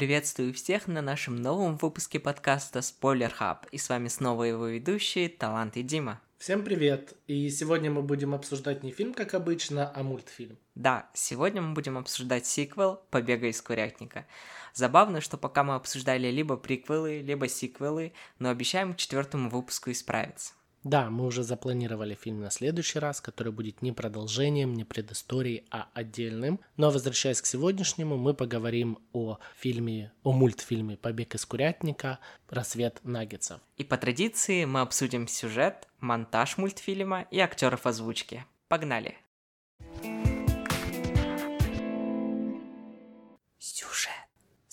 Приветствую 0.00 0.54
всех 0.54 0.86
на 0.86 1.02
нашем 1.02 1.36
новом 1.36 1.76
выпуске 1.76 2.18
подкаста 2.18 2.78
Spoiler 2.78 3.30
Hub. 3.38 3.68
И 3.70 3.76
с 3.76 3.90
вами 3.90 4.08
снова 4.08 4.44
его 4.44 4.66
ведущие 4.66 5.28
Талант 5.28 5.76
и 5.76 5.82
Дима. 5.82 6.22
Всем 6.38 6.64
привет! 6.64 7.12
И 7.26 7.50
сегодня 7.50 7.90
мы 7.90 8.00
будем 8.00 8.34
обсуждать 8.34 8.82
не 8.82 8.92
фильм, 8.92 9.12
как 9.12 9.34
обычно, 9.34 9.92
а 9.94 10.02
мультфильм. 10.02 10.56
Да, 10.74 11.10
сегодня 11.12 11.60
мы 11.60 11.74
будем 11.74 11.98
обсуждать 11.98 12.46
сиквел 12.46 13.02
«Побега 13.10 13.48
из 13.48 13.60
курятника». 13.60 14.24
Забавно, 14.72 15.20
что 15.20 15.36
пока 15.36 15.64
мы 15.64 15.74
обсуждали 15.74 16.28
либо 16.28 16.56
приквелы, 16.56 17.20
либо 17.20 17.46
сиквелы, 17.46 18.14
но 18.38 18.48
обещаем 18.48 18.94
к 18.94 18.96
четвертому 18.96 19.50
выпуску 19.50 19.90
исправиться. 19.90 20.54
Да, 20.82 21.10
мы 21.10 21.26
уже 21.26 21.42
запланировали 21.42 22.14
фильм 22.14 22.40
на 22.40 22.50
следующий 22.50 22.98
раз, 22.98 23.20
который 23.20 23.52
будет 23.52 23.82
не 23.82 23.92
продолжением, 23.92 24.72
не 24.74 24.84
предысторией, 24.84 25.64
а 25.70 25.88
отдельным. 25.92 26.60
Но 26.76 26.90
возвращаясь 26.90 27.42
к 27.42 27.46
сегодняшнему, 27.46 28.16
мы 28.16 28.32
поговорим 28.32 28.98
о 29.12 29.38
фильме, 29.58 30.12
о 30.22 30.32
мультфильме 30.32 30.96
«Побег 30.96 31.34
из 31.34 31.44
курятника. 31.44 32.18
Рассвет 32.48 33.00
наггетсов». 33.04 33.60
И 33.76 33.84
по 33.84 33.98
традиции 33.98 34.64
мы 34.64 34.80
обсудим 34.80 35.28
сюжет, 35.28 35.86
монтаж 36.00 36.56
мультфильма 36.56 37.26
и 37.30 37.38
актеров 37.40 37.86
озвучки. 37.86 38.46
Погнали! 38.68 39.18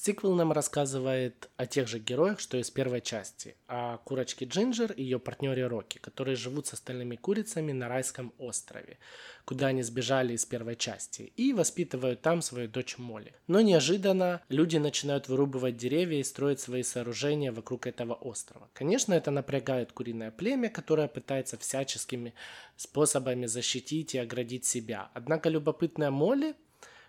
Сиквел 0.07 0.35
нам 0.35 0.53
рассказывает 0.53 1.49
о 1.57 1.65
тех 1.65 1.89
же 1.89 1.99
героях, 1.99 2.39
что 2.39 2.55
и 2.57 2.63
с 2.63 2.71
первой 2.71 3.01
части, 3.01 3.57
о 3.67 3.97
курочке 3.97 4.45
Джинджер 4.45 4.93
и 4.93 5.03
ее 5.03 5.19
партнере 5.19 5.67
Рокки, 5.67 5.97
которые 5.97 6.37
живут 6.37 6.65
с 6.67 6.71
остальными 6.71 7.17
курицами 7.17 7.73
на 7.73 7.89
райском 7.89 8.31
острове, 8.37 8.99
куда 9.43 9.67
они 9.67 9.83
сбежали 9.83 10.31
из 10.31 10.45
первой 10.45 10.77
части, 10.77 11.33
и 11.35 11.51
воспитывают 11.51 12.21
там 12.21 12.41
свою 12.41 12.69
дочь 12.69 12.97
Молли. 12.97 13.33
Но 13.47 13.59
неожиданно 13.59 14.41
люди 14.47 14.77
начинают 14.77 15.27
вырубывать 15.27 15.75
деревья 15.75 16.21
и 16.21 16.23
строить 16.23 16.61
свои 16.61 16.83
сооружения 16.83 17.51
вокруг 17.51 17.85
этого 17.85 18.13
острова. 18.13 18.69
Конечно, 18.71 19.13
это 19.13 19.29
напрягает 19.29 19.91
куриное 19.91 20.31
племя, 20.31 20.69
которое 20.69 21.09
пытается 21.09 21.57
всяческими 21.57 22.33
способами 22.77 23.45
защитить 23.45 24.15
и 24.15 24.19
оградить 24.19 24.63
себя. 24.63 25.11
Однако 25.13 25.49
любопытная 25.49 26.11
Молли 26.11 26.55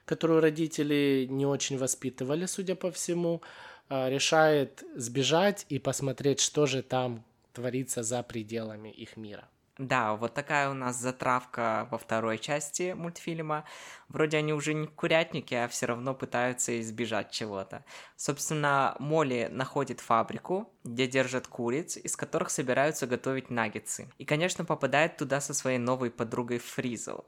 которую 0.09 0.41
родители 0.41 1.27
не 1.31 1.45
очень 1.45 1.77
воспитывали, 1.77 2.47
судя 2.47 2.75
по 2.75 2.91
всему, 2.91 3.43
а, 3.91 4.09
решает 4.09 4.83
сбежать 4.97 5.67
и 5.69 5.79
посмотреть, 5.79 6.41
что 6.41 6.67
же 6.67 6.83
там 6.83 7.25
творится 7.53 8.03
за 8.03 8.23
пределами 8.23 8.89
их 8.89 9.17
мира. 9.19 9.47
Да, 9.77 10.17
вот 10.17 10.35
такая 10.35 10.71
у 10.71 10.75
нас 10.75 10.97
затравка 10.97 11.87
во 11.91 11.99
второй 11.99 12.39
части 12.39 12.95
мультфильма. 12.95 13.65
Вроде 14.09 14.39
они 14.39 14.53
уже 14.53 14.75
не 14.75 14.89
курятники, 14.89 15.55
а 15.55 15.69
все 15.69 15.87
равно 15.87 16.15
пытаются 16.15 16.81
избежать 16.81 17.31
чего-то. 17.31 17.85
Собственно, 18.17 18.97
Молли 18.99 19.49
находит 19.53 20.01
фабрику, 20.01 20.73
где 20.83 21.07
держат 21.07 21.47
куриц, 21.47 21.97
из 21.97 22.17
которых 22.17 22.51
собираются 22.51 23.07
готовить 23.07 23.51
наггетсы. 23.51 24.11
И, 24.19 24.25
конечно, 24.25 24.65
попадает 24.65 25.17
туда 25.17 25.41
со 25.41 25.55
своей 25.55 25.79
новой 25.79 26.11
подругой 26.11 26.59
Фризл. 26.59 27.21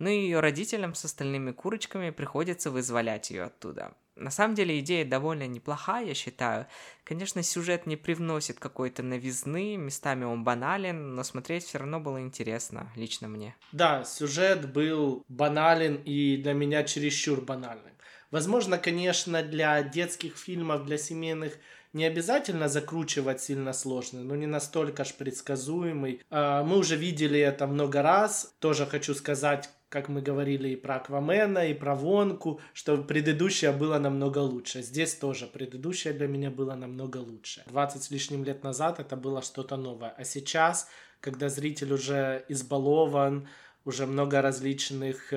Ну 0.00 0.08
и 0.08 0.18
ее 0.18 0.40
родителям 0.40 0.94
с 0.94 1.04
остальными 1.04 1.52
курочками 1.52 2.08
приходится 2.08 2.70
вызволять 2.70 3.30
ее 3.30 3.44
оттуда. 3.44 3.92
На 4.16 4.30
самом 4.30 4.54
деле 4.54 4.80
идея 4.80 5.04
довольно 5.04 5.46
неплохая, 5.46 6.06
я 6.06 6.14
считаю. 6.14 6.66
Конечно, 7.04 7.42
сюжет 7.42 7.86
не 7.86 7.96
привносит 7.96 8.58
какой-то 8.58 9.02
новизны, 9.02 9.76
местами 9.76 10.24
он 10.24 10.42
банален, 10.42 11.14
но 11.14 11.22
смотреть 11.22 11.64
все 11.64 11.78
равно 11.78 12.00
было 12.00 12.20
интересно, 12.20 12.90
лично 12.96 13.28
мне. 13.28 13.54
Да, 13.72 14.04
сюжет 14.04 14.72
был 14.72 15.22
банален 15.28 15.96
и 16.04 16.38
для 16.38 16.54
меня 16.54 16.82
чересчур 16.82 17.42
банальным. 17.42 17.92
Возможно, 18.30 18.78
конечно, 18.78 19.42
для 19.42 19.82
детских 19.82 20.36
фильмов, 20.36 20.86
для 20.86 20.96
семейных 20.96 21.58
не 21.92 22.04
обязательно 22.04 22.68
закручивать 22.68 23.40
сильно 23.42 23.72
сложно, 23.72 24.22
но 24.22 24.36
не 24.36 24.46
настолько 24.46 25.04
ж 25.04 25.12
предсказуемый. 25.14 26.22
А, 26.30 26.62
мы 26.62 26.78
уже 26.78 26.96
видели 26.96 27.40
это 27.40 27.66
много 27.66 28.00
раз. 28.02 28.54
Тоже 28.60 28.86
хочу 28.86 29.14
сказать, 29.14 29.68
как 29.90 30.08
мы 30.08 30.22
говорили 30.22 30.68
и 30.68 30.76
про 30.76 30.96
Аквамена, 30.96 31.68
и 31.68 31.74
про 31.74 31.94
Вонку, 31.96 32.60
что 32.72 32.96
предыдущее 32.96 33.72
было 33.72 33.98
намного 33.98 34.38
лучше. 34.38 34.82
Здесь 34.82 35.14
тоже 35.14 35.46
предыдущее 35.46 36.14
для 36.14 36.28
меня 36.28 36.50
было 36.50 36.74
намного 36.76 37.18
лучше. 37.18 37.64
20 37.66 38.02
с 38.02 38.10
лишним 38.10 38.44
лет 38.44 38.62
назад 38.62 39.00
это 39.00 39.16
было 39.16 39.42
что-то 39.42 39.76
новое. 39.76 40.14
А 40.16 40.24
сейчас, 40.24 40.88
когда 41.20 41.48
зритель 41.48 41.92
уже 41.92 42.44
избалован, 42.48 43.48
уже 43.84 44.06
много 44.06 44.40
различных 44.40 45.34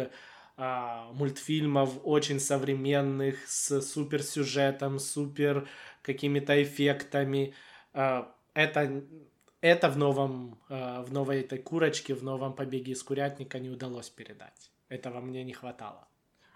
а, 0.56 1.12
мультфильмов, 1.14 1.90
очень 2.04 2.40
современных, 2.40 3.48
с 3.48 3.82
супер 3.82 4.22
сюжетом, 4.22 5.00
супер 5.00 5.68
какими-то 6.04 6.62
эффектами, 6.62 7.56
а, 7.94 8.32
это 8.54 9.04
это 9.64 9.90
в 9.90 9.98
новом, 9.98 10.60
э, 10.70 11.04
в 11.04 11.14
новой 11.14 11.40
этой 11.40 11.58
курочке, 11.58 12.14
в 12.14 12.24
новом 12.24 12.54
побеге 12.54 12.92
из 12.92 13.02
курятника 13.02 13.60
не 13.60 13.70
удалось 13.70 14.10
передать. 14.10 14.72
Этого 14.90 15.22
мне 15.22 15.44
не 15.46 15.54
хватало. 15.54 16.08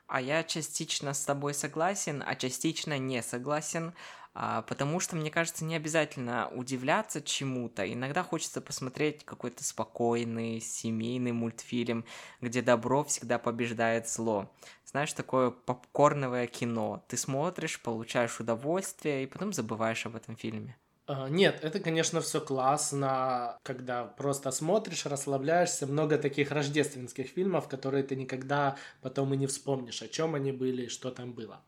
А 0.08 0.20
я 0.20 0.44
частично 0.44 1.14
с 1.14 1.24
тобой 1.24 1.54
согласен, 1.54 2.22
а 2.26 2.36
частично 2.36 2.98
не 2.98 3.24
согласен, 3.24 3.94
а, 4.34 4.62
потому 4.62 5.00
что, 5.00 5.16
мне 5.16 5.32
кажется, 5.32 5.64
не 5.64 5.76
обязательно 5.76 6.50
удивляться 6.50 7.22
чему-то. 7.22 7.92
Иногда 7.92 8.24
хочется 8.24 8.60
посмотреть 8.60 9.24
какой-то 9.24 9.64
спокойный, 9.64 10.60
семейный 10.60 11.32
мультфильм, 11.32 12.04
где 12.42 12.62
добро 12.62 13.06
всегда 13.06 13.40
побеждает 13.40 14.10
зло. 14.10 14.52
Знаешь, 14.86 15.14
такое 15.14 15.52
попкорновое 15.52 16.48
кино. 16.48 17.06
Ты 17.08 17.16
смотришь, 17.16 17.82
получаешь 17.82 18.40
удовольствие 18.42 19.24
и 19.24 19.28
потом 19.28 19.54
забываешь 19.54 20.06
об 20.06 20.18
этом 20.18 20.36
фильме. 20.36 20.78
А, 21.10 21.30
нет, 21.30 21.60
это, 21.64 21.80
конечно, 21.80 22.20
все 22.20 22.42
классно, 22.42 23.58
когда 23.64 24.04
просто 24.06 24.52
смотришь, 24.52 25.06
расслабляешься. 25.06 25.88
Много 25.88 26.18
таких 26.18 26.52
рождественских 26.52 27.28
фильмов, 27.28 27.70
которые 27.70 28.04
ты 28.04 28.16
никогда 28.18 28.78
потом 29.02 29.34
и 29.34 29.38
не 29.38 29.48
вспомнишь, 29.48 30.02
о 30.02 30.10
чем 30.10 30.36
они 30.36 30.52
были 30.52 30.84
и 30.84 30.90
что 30.90 31.12
там 31.12 31.32
было. 31.32 31.62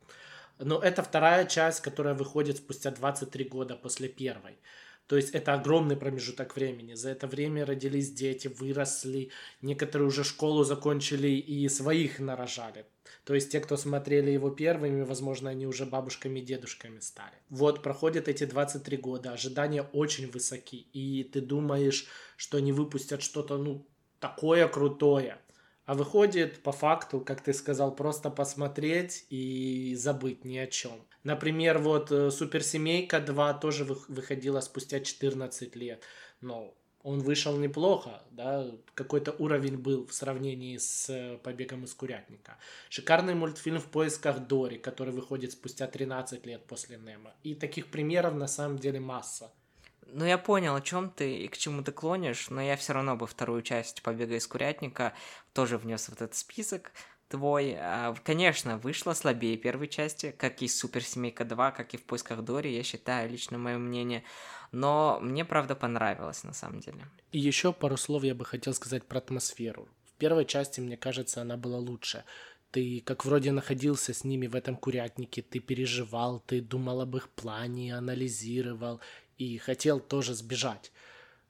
Но 0.59 0.79
это 0.79 1.03
вторая 1.03 1.45
часть, 1.45 1.79
которая 1.81 2.15
выходит 2.15 2.57
спустя 2.57 2.91
23 2.91 3.45
года 3.45 3.75
после 3.77 4.09
первой. 4.09 4.59
То 5.09 5.15
есть 5.15 5.31
это 5.31 5.55
огромный 5.55 5.97
промежуток 5.97 6.55
времени. 6.55 6.93
За 6.93 7.09
это 7.09 7.25
время 7.25 7.65
родились 7.65 8.11
дети, 8.11 8.47
выросли, 8.47 9.31
некоторые 9.59 10.07
уже 10.07 10.23
школу 10.23 10.63
закончили 10.63 11.29
и 11.29 11.67
своих 11.67 12.19
нарожали. 12.19 12.85
То 13.23 13.33
есть 13.33 13.51
те, 13.51 13.59
кто 13.59 13.75
смотрели 13.75 14.29
его 14.29 14.51
первыми, 14.51 15.01
возможно, 15.01 15.49
они 15.49 15.65
уже 15.65 15.87
бабушками 15.87 16.39
и 16.39 16.45
дедушками 16.45 16.99
стали. 16.99 17.33
Вот 17.49 17.81
проходят 17.81 18.27
эти 18.27 18.45
23 18.45 18.97
года, 18.97 19.31
ожидания 19.31 19.81
очень 19.81 20.29
высоки, 20.29 20.87
и 20.93 21.23
ты 21.23 21.41
думаешь, 21.41 22.05
что 22.37 22.59
они 22.59 22.71
выпустят 22.71 23.23
что-то, 23.23 23.57
ну, 23.57 23.87
такое 24.19 24.67
крутое. 24.67 25.39
А 25.89 25.95
выходит, 25.95 26.61
по 26.61 26.71
факту, 26.71 27.19
как 27.19 27.41
ты 27.41 27.51
сказал, 27.51 27.95
просто 27.95 28.29
посмотреть 28.29 29.25
и 29.31 29.95
забыть 29.95 30.45
ни 30.45 30.55
о 30.59 30.67
чем. 30.67 31.03
Например, 31.23 31.79
вот 31.79 32.11
э, 32.11 32.29
Суперсемейка 32.29 33.19
2 33.19 33.55
тоже 33.55 33.85
выходила 33.85 34.61
спустя 34.61 34.99
14 34.99 35.75
лет. 35.75 36.03
Но 36.41 36.75
он 37.01 37.21
вышел 37.21 37.57
неплохо, 37.57 38.21
да, 38.29 38.69
какой-то 38.93 39.31
уровень 39.39 39.77
был 39.77 40.05
в 40.05 40.13
сравнении 40.13 40.77
с 40.77 41.09
э, 41.09 41.39
«Побегом 41.39 41.85
из 41.85 41.95
курятника». 41.95 42.59
Шикарный 42.91 43.33
мультфильм 43.33 43.79
«В 43.79 43.87
поисках 43.87 44.45
Дори», 44.45 44.77
который 44.77 45.11
выходит 45.11 45.53
спустя 45.53 45.87
13 45.87 46.45
лет 46.45 46.67
после 46.67 46.97
Немо. 46.97 47.33
И 47.41 47.55
таких 47.55 47.89
примеров 47.89 48.35
на 48.35 48.47
самом 48.47 48.77
деле 48.77 48.99
масса. 48.99 49.51
Ну, 50.13 50.25
я 50.25 50.37
понял, 50.37 50.75
о 50.75 50.81
чем 50.81 51.09
ты 51.09 51.37
и 51.37 51.47
к 51.47 51.57
чему 51.57 51.83
ты 51.83 51.91
клонишь, 51.91 52.49
но 52.49 52.61
я 52.61 52.75
все 52.75 52.93
равно 52.93 53.15
бы 53.15 53.27
вторую 53.27 53.61
часть 53.61 54.01
«Побега 54.01 54.35
из 54.35 54.47
курятника» 54.47 55.13
тоже 55.53 55.77
внес 55.77 56.09
в 56.09 56.13
этот 56.13 56.35
список 56.35 56.91
твой. 57.27 57.75
А, 57.79 58.15
конечно, 58.23 58.77
вышла 58.77 59.13
слабее 59.13 59.57
первой 59.57 59.87
части, 59.87 60.35
как 60.37 60.61
и 60.61 60.67
«Суперсемейка 60.67 61.43
2», 61.43 61.71
как 61.71 61.93
и 61.93 61.97
«В 61.97 62.03
поисках 62.03 62.41
Дори», 62.41 62.75
я 62.75 62.83
считаю, 62.83 63.29
лично 63.29 63.57
мое 63.57 63.77
мнение. 63.77 64.23
Но 64.71 65.19
мне, 65.21 65.45
правда, 65.45 65.75
понравилось, 65.75 66.43
на 66.43 66.53
самом 66.53 66.79
деле. 66.79 67.07
И 67.31 67.39
еще 67.39 67.71
пару 67.71 67.97
слов 67.97 68.23
я 68.23 68.35
бы 68.35 68.45
хотел 68.45 68.73
сказать 68.73 69.03
про 69.05 69.19
атмосферу. 69.19 69.87
В 70.05 70.13
первой 70.17 70.45
части, 70.45 70.81
мне 70.81 70.97
кажется, 70.97 71.41
она 71.41 71.55
была 71.55 71.77
лучше. 71.77 72.23
Ты 72.71 73.01
как 73.03 73.25
вроде 73.25 73.51
находился 73.51 74.13
с 74.13 74.23
ними 74.23 74.45
в 74.45 74.55
этом 74.55 74.75
курятнике, 74.75 75.41
ты 75.41 75.59
переживал, 75.59 76.39
ты 76.39 76.61
думал 76.61 77.01
об 77.01 77.15
их 77.15 77.29
плане, 77.29 77.97
анализировал 77.97 79.01
и 79.39 79.57
хотел 79.57 79.99
тоже 79.99 80.35
сбежать. 80.35 80.91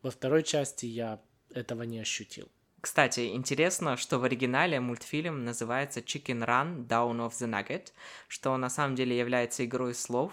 Во 0.02 0.12
второй 0.12 0.44
части 0.44 0.86
я 0.86 1.20
этого 1.54 1.84
не 1.84 2.00
ощутил. 2.00 2.48
Кстати, 2.80 3.28
интересно, 3.34 3.98
что 3.98 4.20
в 4.20 4.24
оригинале 4.24 4.80
мультфильм 4.80 5.44
называется 5.44 6.00
Chicken 6.00 6.46
Run 6.46 6.88
Down 6.88 7.18
of 7.18 7.32
the 7.32 7.50
Nugget, 7.50 7.92
что 8.30 8.56
на 8.56 8.70
самом 8.70 8.96
деле 8.96 9.18
является 9.18 9.66
игрой 9.66 9.94
слов. 9.94 10.32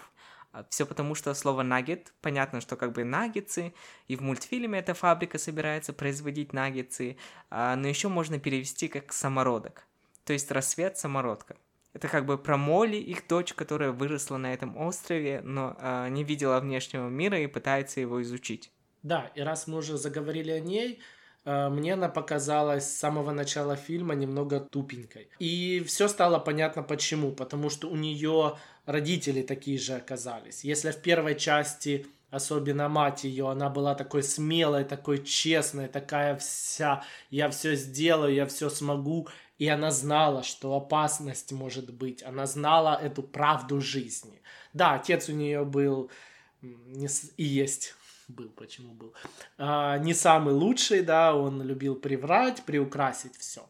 А, 0.53 0.65
Все 0.69 0.85
потому, 0.85 1.13
что 1.15 1.33
слово 1.33 1.63
нагет, 1.63 2.13
понятно, 2.21 2.61
что 2.61 2.77
как 2.77 2.93
бы 2.93 3.03
наггетсы, 3.03 3.73
и 4.07 4.15
в 4.15 4.21
мультфильме 4.21 4.79
эта 4.79 4.93
фабрика 4.93 5.37
собирается 5.37 5.91
производить 5.91 6.53
наггетсы, 6.53 7.17
а, 7.49 7.75
но 7.75 7.89
еще 7.89 8.07
можно 8.07 8.39
перевести 8.39 8.87
как 8.87 9.11
самородок, 9.11 9.85
то 10.23 10.31
есть 10.31 10.49
рассвет 10.51 10.97
самородка. 10.97 11.57
Это 11.97 12.09
как 12.09 12.27
бы 12.27 12.37
про 12.37 12.57
Молли, 12.57 12.97
их 12.97 13.27
дочь, 13.27 13.55
которая 13.55 13.91
выросла 13.91 14.37
на 14.37 14.53
этом 14.53 14.77
острове, 14.77 15.41
но 15.43 15.75
э, 15.79 16.09
не 16.09 16.23
видела 16.23 16.59
внешнего 16.59 17.09
мира 17.09 17.39
и 17.39 17.47
пытается 17.47 17.99
его 17.99 18.21
изучить. 18.21 18.71
Да, 19.01 19.31
и 19.33 19.41
раз 19.41 19.65
мы 19.65 19.79
уже 19.79 19.97
заговорили 19.97 20.51
о 20.51 20.59
ней, 20.59 20.99
э, 21.45 21.69
мне 21.69 21.95
она 21.95 22.07
показалась 22.07 22.87
с 22.87 22.99
самого 22.99 23.31
начала 23.31 23.75
фильма 23.75 24.13
немного 24.13 24.59
тупенькой. 24.59 25.29
И 25.39 25.83
все 25.87 26.07
стало 26.07 26.37
понятно 26.37 26.83
почему. 26.83 27.31
Потому 27.31 27.71
что 27.71 27.89
у 27.89 27.95
нее 27.95 28.57
родители 28.85 29.41
такие 29.41 29.79
же 29.79 29.95
оказались. 29.95 30.63
Если 30.63 30.91
в 30.91 31.01
первой 31.01 31.33
части 31.33 32.05
особенно 32.29 32.89
мать 32.89 33.23
ее, 33.23 33.49
она 33.49 33.69
была 33.69 33.95
такой 33.95 34.21
смелой, 34.21 34.83
такой 34.83 35.23
честной, 35.23 35.87
такая 35.87 36.35
вся, 36.35 37.03
я 37.31 37.49
все 37.49 37.73
сделаю, 37.75 38.35
я 38.35 38.45
все 38.45 38.69
смогу, 38.69 39.27
и 39.57 39.67
она 39.67 39.91
знала, 39.91 40.43
что 40.43 40.75
опасность 40.75 41.51
может 41.51 41.93
быть, 41.93 42.23
она 42.23 42.45
знала 42.45 42.99
эту 43.01 43.23
правду 43.23 43.81
жизни. 43.81 44.41
Да, 44.73 44.93
отец 44.93 45.29
у 45.29 45.33
нее 45.33 45.65
был 45.65 46.11
не, 46.61 47.07
и 47.37 47.43
есть 47.43 47.95
был, 48.27 48.49
почему 48.49 48.93
был, 48.93 49.13
а, 49.57 49.97
не 49.97 50.13
самый 50.13 50.53
лучший, 50.53 51.01
да, 51.01 51.35
он 51.35 51.61
любил 51.61 51.95
приврать, 51.95 52.63
приукрасить 52.63 53.37
все 53.37 53.65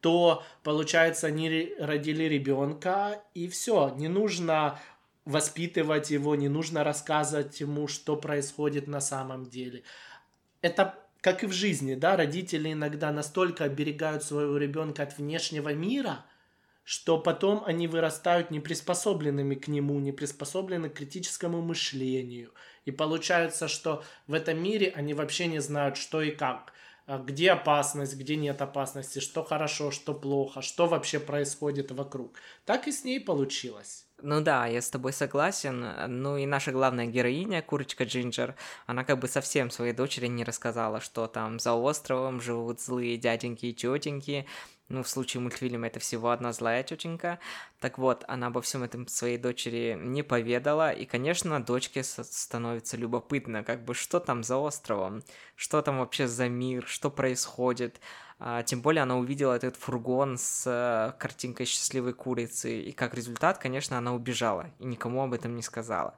то 0.00 0.44
получается 0.62 1.26
они 1.26 1.74
родили 1.80 2.24
ребенка 2.24 3.20
и 3.34 3.48
все, 3.48 3.92
не 3.96 4.06
нужно 4.06 4.78
воспитывать 5.24 6.10
его, 6.10 6.36
не 6.36 6.48
нужно 6.48 6.84
рассказывать 6.84 7.60
ему, 7.60 7.88
что 7.88 8.16
происходит 8.16 8.86
на 8.86 9.00
самом 9.00 9.46
деле. 9.46 9.82
Это 10.62 10.94
как 11.26 11.42
и 11.42 11.48
в 11.48 11.52
жизни, 11.52 11.96
да, 11.96 12.16
родители 12.16 12.72
иногда 12.72 13.10
настолько 13.10 13.64
оберегают 13.64 14.22
своего 14.22 14.58
ребенка 14.58 15.02
от 15.02 15.18
внешнего 15.18 15.74
мира, 15.74 16.24
что 16.84 17.18
потом 17.18 17.64
они 17.66 17.88
вырастают 17.88 18.52
неприспособленными 18.52 19.56
к 19.56 19.66
нему, 19.66 19.98
не 19.98 20.12
приспособлены 20.12 20.88
к 20.88 20.94
критическому 20.94 21.62
мышлению. 21.62 22.52
И 22.84 22.92
получается, 22.92 23.66
что 23.66 24.04
в 24.28 24.34
этом 24.34 24.62
мире 24.62 24.92
они 24.94 25.14
вообще 25.14 25.48
не 25.48 25.58
знают, 25.58 25.96
что 25.96 26.22
и 26.22 26.30
как 26.30 26.72
а 27.06 27.18
где 27.18 27.50
опасность, 27.50 28.14
где 28.16 28.36
нет 28.36 28.62
опасности, 28.62 29.18
что 29.18 29.42
хорошо, 29.42 29.90
что 29.90 30.14
плохо, 30.14 30.62
что 30.62 30.86
вообще 30.86 31.18
происходит 31.18 31.90
вокруг. 31.90 32.38
Так 32.64 32.86
и 32.86 32.92
с 32.92 33.02
ней 33.02 33.18
получилось. 33.18 34.05
Ну 34.22 34.40
да, 34.40 34.66
я 34.66 34.80
с 34.80 34.88
тобой 34.88 35.12
согласен. 35.12 35.86
Ну 36.08 36.38
и 36.38 36.46
наша 36.46 36.72
главная 36.72 37.06
героиня, 37.06 37.60
курочка 37.60 38.04
Джинджер, 38.04 38.54
она 38.86 39.04
как 39.04 39.18
бы 39.18 39.28
совсем 39.28 39.70
своей 39.70 39.92
дочери 39.92 40.26
не 40.26 40.42
рассказала, 40.42 41.00
что 41.00 41.26
там 41.26 41.58
за 41.58 41.74
островом 41.74 42.40
живут 42.40 42.80
злые 42.80 43.18
дяденьки 43.18 43.66
и 43.66 43.74
тетеньки, 43.74 44.46
ну, 44.88 45.02
в 45.02 45.08
случае 45.08 45.40
мультфильма 45.40 45.88
это 45.88 45.98
всего 45.98 46.30
одна 46.30 46.52
злая 46.52 46.82
тетенька. 46.84 47.40
Так 47.80 47.98
вот, 47.98 48.24
она 48.28 48.46
обо 48.46 48.62
всем 48.62 48.84
этом 48.84 49.08
своей 49.08 49.36
дочери 49.36 49.98
не 50.00 50.22
поведала, 50.22 50.92
и, 50.92 51.04
конечно, 51.04 51.62
дочке 51.62 52.04
становится 52.04 52.96
любопытно, 52.96 53.64
как 53.64 53.84
бы, 53.84 53.94
что 53.94 54.20
там 54.20 54.44
за 54.44 54.56
островом, 54.56 55.24
что 55.56 55.82
там 55.82 55.98
вообще 55.98 56.28
за 56.28 56.48
мир, 56.48 56.86
что 56.86 57.10
происходит. 57.10 58.00
А, 58.38 58.62
тем 58.62 58.82
более 58.82 59.02
она 59.02 59.16
увидела 59.16 59.54
этот 59.54 59.76
фургон 59.76 60.36
с 60.36 60.64
а, 60.66 61.12
картинкой 61.12 61.66
счастливой 61.66 62.12
курицы, 62.12 62.80
и 62.82 62.92
как 62.92 63.14
результат, 63.14 63.58
конечно, 63.58 63.96
она 63.96 64.14
убежала, 64.14 64.70
и 64.78 64.84
никому 64.84 65.22
об 65.22 65.32
этом 65.32 65.56
не 65.56 65.62
сказала. 65.62 66.16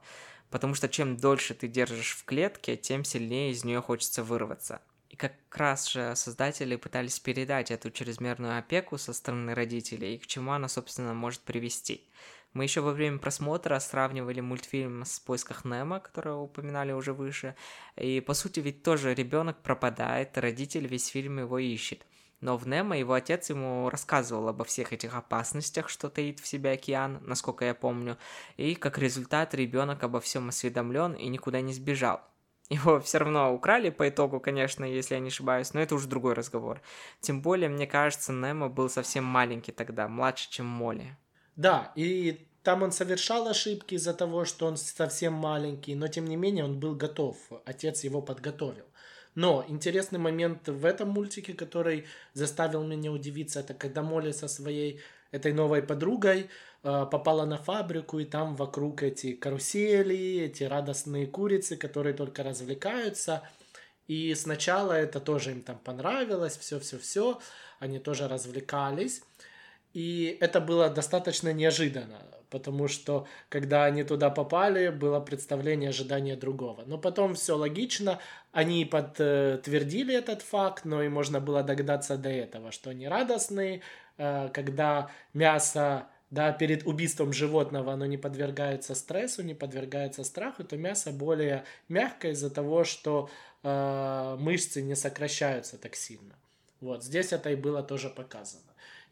Потому 0.49 0.75
что 0.75 0.89
чем 0.89 1.15
дольше 1.15 1.53
ты 1.53 1.67
держишь 1.67 2.15
в 2.15 2.25
клетке, 2.25 2.75
тем 2.75 3.03
сильнее 3.03 3.51
из 3.51 3.63
нее 3.63 3.81
хочется 3.81 4.23
вырваться. 4.23 4.81
И 5.09 5.15
как 5.15 5.33
раз 5.51 5.87
же 5.87 6.15
создатели 6.15 6.75
пытались 6.75 7.19
передать 7.19 7.71
эту 7.71 7.89
чрезмерную 7.89 8.57
опеку 8.57 8.97
со 8.97 9.13
стороны 9.13 9.55
родителей 9.55 10.15
и 10.15 10.17
к 10.19 10.27
чему 10.27 10.51
она, 10.51 10.67
собственно, 10.67 11.13
может 11.13 11.41
привести. 11.41 12.07
Мы 12.53 12.63
еще 12.63 12.81
во 12.81 12.93
время 12.93 13.19
просмотра 13.19 13.79
сравнивали 13.79 14.41
мультфильм 14.41 15.05
с 15.05 15.19
поисках 15.19 15.65
Немо, 15.65 15.99
которого 15.99 16.41
упоминали 16.41 16.91
уже 16.91 17.13
выше. 17.13 17.55
И 17.95 18.21
по 18.21 18.33
сути 18.33 18.59
ведь 18.59 18.81
тоже 18.81 19.13
ребенок 19.13 19.61
пропадает, 19.61 20.37
родитель 20.37 20.87
весь 20.87 21.07
фильм 21.07 21.39
его 21.39 21.59
ищет. 21.59 22.05
Но 22.41 22.57
в 22.57 22.67
Немо 22.67 22.97
его 22.97 23.13
отец 23.13 23.49
ему 23.49 23.89
рассказывал 23.89 24.47
обо 24.47 24.63
всех 24.63 24.93
этих 24.93 25.13
опасностях, 25.15 25.89
что 25.89 26.09
таит 26.09 26.39
в 26.39 26.47
себе 26.47 26.71
океан, 26.71 27.19
насколько 27.21 27.65
я 27.65 27.73
помню. 27.73 28.17
И 28.55 28.75
как 28.75 28.97
результат 28.97 29.53
ребенок 29.53 30.03
обо 30.03 30.19
всем 30.21 30.49
осведомлен 30.49 31.13
и 31.13 31.27
никуда 31.27 31.61
не 31.61 31.73
сбежал. 31.73 32.21
Его 32.69 32.99
все 32.99 33.17
равно 33.17 33.53
украли 33.53 33.89
по 33.89 34.07
итогу, 34.07 34.39
конечно, 34.39 34.85
если 34.85 35.15
я 35.15 35.19
не 35.19 35.29
ошибаюсь, 35.29 35.73
но 35.73 35.81
это 35.81 35.95
уже 35.95 36.07
другой 36.07 36.33
разговор. 36.33 36.81
Тем 37.19 37.41
более, 37.41 37.67
мне 37.67 37.87
кажется, 37.87 38.31
Немо 38.31 38.69
был 38.69 38.89
совсем 38.89 39.23
маленький 39.23 39.71
тогда, 39.71 40.07
младше, 40.07 40.49
чем 40.51 40.67
Молли. 40.67 41.17
Да, 41.55 41.91
и 41.95 42.47
там 42.63 42.83
он 42.83 42.91
совершал 42.91 43.47
ошибки 43.47 43.95
из-за 43.95 44.13
того, 44.13 44.45
что 44.45 44.67
он 44.67 44.77
совсем 44.77 45.33
маленький, 45.33 45.95
но 45.95 46.07
тем 46.07 46.25
не 46.25 46.35
менее 46.35 46.63
он 46.63 46.79
был 46.79 46.93
готов, 46.93 47.37
отец 47.65 48.03
его 48.03 48.21
подготовил. 48.21 48.85
Но 49.35 49.65
интересный 49.67 50.19
момент 50.19 50.67
в 50.67 50.85
этом 50.85 51.09
мультике, 51.09 51.53
который 51.53 52.05
заставил 52.33 52.83
меня 52.83 53.11
удивиться, 53.11 53.61
это 53.61 53.73
когда 53.73 54.01
Молли 54.01 54.31
со 54.31 54.47
своей 54.47 54.99
этой 55.31 55.53
новой 55.53 55.81
подругой 55.83 56.49
Э, 56.81 57.05
попала 57.11 57.45
на 57.45 57.57
фабрику, 57.57 58.19
и 58.19 58.25
там 58.25 58.55
вокруг 58.55 59.03
эти 59.03 59.33
карусели, 59.33 60.39
эти 60.39 60.63
радостные 60.63 61.27
курицы, 61.27 61.75
которые 61.75 62.13
только 62.13 62.41
развлекаются. 62.43 63.43
И 64.07 64.33
сначала 64.35 64.93
это 64.93 65.19
тоже 65.19 65.51
им 65.51 65.61
там 65.61 65.77
понравилось, 65.77 66.57
все-все-все, 66.57 67.39
они 67.79 67.99
тоже 67.99 68.27
развлекались. 68.29 69.21
И 69.93 70.37
это 70.39 70.61
было 70.61 70.89
достаточно 70.89 71.51
неожиданно, 71.51 72.19
потому 72.49 72.87
что 72.87 73.27
когда 73.49 73.85
они 73.85 74.03
туда 74.03 74.29
попали, 74.29 74.89
было 74.89 75.19
представление 75.19 75.89
ожидания 75.89 76.35
другого. 76.35 76.83
Но 76.85 76.97
потом 76.97 77.35
все 77.35 77.57
логично, 77.57 78.19
они 78.51 78.85
подтвердили 78.85 80.15
этот 80.15 80.41
факт, 80.41 80.85
но 80.85 81.01
и 81.03 81.09
можно 81.09 81.39
было 81.39 81.63
догадаться 81.63 82.17
до 82.17 82.29
этого, 82.29 82.71
что 82.71 82.91
они 82.91 83.07
радостные, 83.07 83.81
э, 84.17 84.49
когда 84.53 85.09
мясо 85.33 86.07
да, 86.31 86.51
перед 86.51 86.85
убийством 86.85 87.33
животного 87.33 87.93
оно 87.93 88.05
не 88.05 88.17
подвергается 88.17 88.93
стрессу, 88.93 89.41
не 89.43 89.55
подвергается 89.55 90.23
страху, 90.23 90.63
то 90.63 90.77
мясо 90.77 91.11
более 91.11 91.63
мягкое 91.87 92.33
из-за 92.33 92.51
того, 92.51 92.83
что 92.83 93.29
э, 93.63 94.37
мышцы 94.39 94.81
не 94.81 94.95
сокращаются 94.95 95.77
так 95.77 95.95
сильно. 95.95 96.35
Вот, 96.81 97.03
здесь 97.03 97.33
это 97.33 97.49
и 97.49 97.55
было 97.55 97.81
тоже 97.81 98.09
показано. 98.09 98.63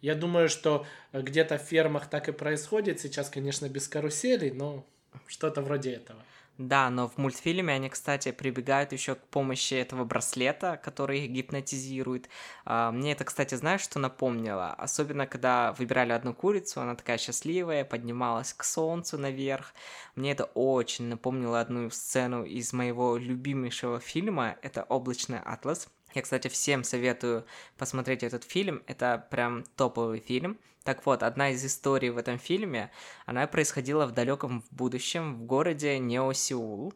Я 0.02 0.16
думаю, 0.16 0.50
что 0.50 0.86
где-то 1.14 1.58
в 1.58 1.62
фермах 1.62 2.08
так 2.08 2.30
и 2.30 2.32
происходит. 2.32 3.00
Сейчас, 3.00 3.30
конечно, 3.30 3.68
без 3.68 3.88
каруселей, 3.88 4.52
но 4.52 4.86
что-то 5.28 5.62
вроде 5.62 5.94
этого. 5.94 6.24
Да, 6.58 6.90
но 6.90 7.08
в 7.08 7.20
мультфильме 7.20 7.74
они, 7.74 7.88
кстати, 7.88 8.32
прибегают 8.32 8.92
еще 8.92 9.14
к 9.14 9.22
помощи 9.28 9.76
этого 9.76 10.06
браслета, 10.06 10.80
который 10.84 11.20
их 11.26 11.32
гипнотизирует. 11.32 12.30
А, 12.66 12.92
мне 12.92 13.12
это, 13.12 13.26
кстати, 13.26 13.54
знаешь, 13.54 13.82
что 13.82 14.00
напомнило? 14.00 14.74
Особенно, 14.74 15.28
когда 15.28 15.74
выбирали 15.74 16.14
одну 16.14 16.34
курицу, 16.34 16.82
она 16.82 16.96
такая 16.96 17.20
счастливая, 17.20 17.86
поднималась 17.86 18.54
к 18.54 18.64
солнцу 18.64 19.20
наверх. 19.20 19.76
Мне 20.16 20.32
это 20.32 20.46
очень 20.46 21.06
напомнило 21.06 21.60
одну 21.60 21.92
сцену 21.92 22.44
из 22.44 22.74
моего 22.74 23.18
любимейшего 23.18 24.00
фильма. 24.00 24.58
Это 24.64 24.84
«Облачный 24.84 25.40
атлас». 25.40 25.88
Я, 26.18 26.24
кстати, 26.24 26.48
всем 26.48 26.84
советую 26.84 27.46
посмотреть 27.78 28.24
этот 28.24 28.44
фильм. 28.44 28.82
Это 28.88 29.28
прям 29.30 29.64
топовый 29.76 30.20
фильм. 30.20 30.58
Так 30.84 31.06
вот, 31.06 31.22
одна 31.22 31.52
из 31.52 31.64
историй 31.64 32.10
в 32.10 32.18
этом 32.18 32.40
фильме, 32.40 32.90
она 33.28 33.46
происходила 33.46 34.08
в 34.08 34.14
далеком 34.14 34.64
будущем 34.72 35.36
в 35.36 35.44
городе 35.44 36.00
Нео-Сеул. 36.00 36.92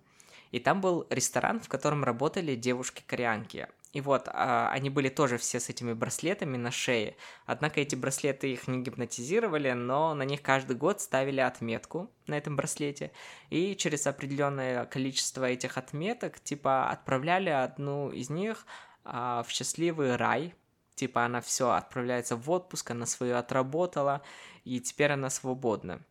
И 0.49 0.59
там 0.59 0.81
был 0.81 1.05
ресторан, 1.11 1.59
в 1.59 1.69
котором 1.69 2.03
работали 2.03 2.55
девушки-кореянки. 2.55 3.67
И 3.93 4.01
вот, 4.01 4.27
а, 4.27 4.71
они 4.71 4.89
были 4.89 5.09
тоже 5.09 5.37
все 5.37 5.59
с 5.59 5.69
этими 5.69 5.93
браслетами 5.93 6.57
на 6.57 6.71
шее. 6.71 7.15
Однако 7.45 7.81
эти 7.81 7.93
браслеты 7.95 8.51
их 8.51 8.67
не 8.67 8.81
гипнотизировали, 8.81 9.73
но 9.73 10.15
на 10.15 10.23
них 10.23 10.41
каждый 10.41 10.77
год 10.77 11.01
ставили 11.01 11.41
отметку 11.41 12.09
на 12.25 12.37
этом 12.37 12.55
браслете. 12.55 13.11
И 13.49 13.75
через 13.75 14.07
определенное 14.07 14.85
количество 14.85 15.45
этих 15.45 15.77
отметок, 15.77 16.39
типа, 16.39 16.89
отправляли 16.89 17.49
одну 17.49 18.09
из 18.09 18.29
них 18.29 18.65
в 19.03 19.45
счастливый 19.49 20.15
рай, 20.15 20.53
типа 20.95 21.25
она 21.25 21.41
все 21.41 21.71
отправляется 21.71 22.35
в 22.35 22.49
отпуск, 22.49 22.91
она 22.91 23.05
свою 23.05 23.37
отработала, 23.37 24.21
и 24.63 24.79
теперь 24.79 25.11
она 25.11 25.29
свободна. 25.29 26.01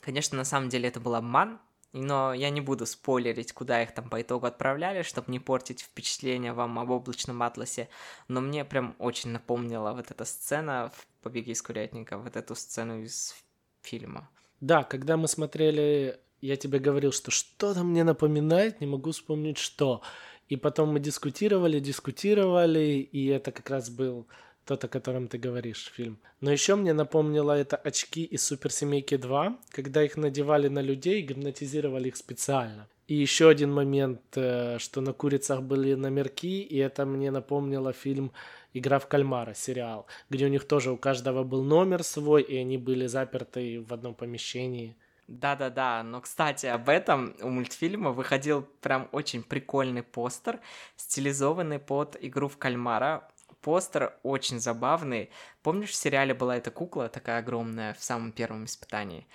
Конечно, 0.00 0.36
на 0.36 0.44
самом 0.44 0.68
деле 0.68 0.88
это 0.88 1.00
был 1.00 1.14
обман, 1.14 1.60
но 1.92 2.34
я 2.34 2.50
не 2.50 2.60
буду 2.60 2.86
спойлерить, 2.86 3.52
куда 3.52 3.82
их 3.82 3.92
там 3.92 4.10
по 4.10 4.20
итогу 4.20 4.46
отправляли, 4.46 5.02
чтобы 5.02 5.32
не 5.32 5.40
портить 5.40 5.80
впечатление 5.80 6.52
вам 6.52 6.78
об 6.78 6.90
облачном 6.90 7.42
атласе. 7.42 7.88
Но 8.28 8.40
мне 8.40 8.64
прям 8.64 8.94
очень 8.98 9.30
напомнила 9.30 9.92
вот 9.92 10.10
эта 10.10 10.24
сцена 10.24 10.92
в 10.94 11.06
«Побеге 11.22 11.52
из 11.52 11.62
курятника», 11.62 12.18
вот 12.18 12.36
эту 12.36 12.54
сцену 12.54 13.02
из 13.02 13.34
фильма. 13.82 14.28
Да, 14.60 14.82
когда 14.82 15.16
мы 15.16 15.28
смотрели, 15.28 16.20
я 16.40 16.56
тебе 16.56 16.78
говорил, 16.78 17.12
что 17.12 17.30
что-то 17.30 17.82
мне 17.84 18.04
напоминает, 18.04 18.80
не 18.80 18.86
могу 18.86 19.12
вспомнить 19.12 19.58
что. 19.58 20.02
И 20.48 20.56
потом 20.56 20.92
мы 20.92 21.00
дискутировали, 21.00 21.80
дискутировали, 21.80 23.08
и 23.12 23.26
это 23.26 23.52
как 23.52 23.70
раз 23.70 23.90
был 23.90 24.26
тот, 24.64 24.84
о 24.84 24.88
котором 24.88 25.28
ты 25.28 25.38
говоришь, 25.38 25.90
фильм. 25.94 26.18
Но 26.40 26.52
еще 26.52 26.74
мне 26.74 26.92
напомнило 26.92 27.52
это 27.52 27.76
очки 27.76 28.22
из 28.22 28.42
Суперсемейки 28.42 29.16
2, 29.16 29.58
когда 29.70 30.02
их 30.02 30.16
надевали 30.16 30.68
на 30.68 30.82
людей 30.82 31.20
и 31.20 31.26
гипнотизировали 31.26 32.08
их 32.08 32.16
специально. 32.16 32.86
И 33.08 33.14
еще 33.14 33.48
один 33.48 33.72
момент, 33.72 34.20
э, 34.36 34.78
что 34.78 35.00
на 35.00 35.14
курицах 35.14 35.62
были 35.62 35.94
номерки, 35.94 36.60
и 36.60 36.76
это 36.76 37.06
мне 37.06 37.30
напомнило 37.30 37.94
фильм 37.94 38.32
«Игра 38.74 38.98
в 38.98 39.06
кальмара», 39.06 39.54
сериал, 39.54 40.06
где 40.28 40.44
у 40.44 40.48
них 40.48 40.66
тоже 40.66 40.90
у 40.90 40.98
каждого 40.98 41.42
был 41.44 41.64
номер 41.64 42.02
свой, 42.02 42.42
и 42.42 42.56
они 42.56 42.76
были 42.76 43.06
заперты 43.06 43.80
в 43.80 43.94
одном 43.94 44.14
помещении. 44.14 44.94
Да-да-да, 45.28 46.02
но, 46.02 46.22
кстати, 46.22 46.64
об 46.64 46.88
этом 46.88 47.36
у 47.42 47.50
мультфильма 47.50 48.12
выходил 48.12 48.62
прям 48.80 49.10
очень 49.12 49.42
прикольный 49.42 50.02
постер, 50.02 50.58
стилизованный 50.96 51.78
под 51.78 52.16
игру 52.22 52.48
в 52.48 52.56
кальмара. 52.56 53.28
Постер 53.60 54.16
очень 54.22 54.58
забавный. 54.58 55.30
Помнишь, 55.62 55.90
в 55.90 55.94
сериале 55.94 56.32
была 56.32 56.56
эта 56.56 56.70
кукла 56.70 57.10
такая 57.10 57.40
огромная 57.40 57.92
в 57.92 58.02
самом 58.02 58.32
первом 58.32 58.64
испытании? 58.64 59.26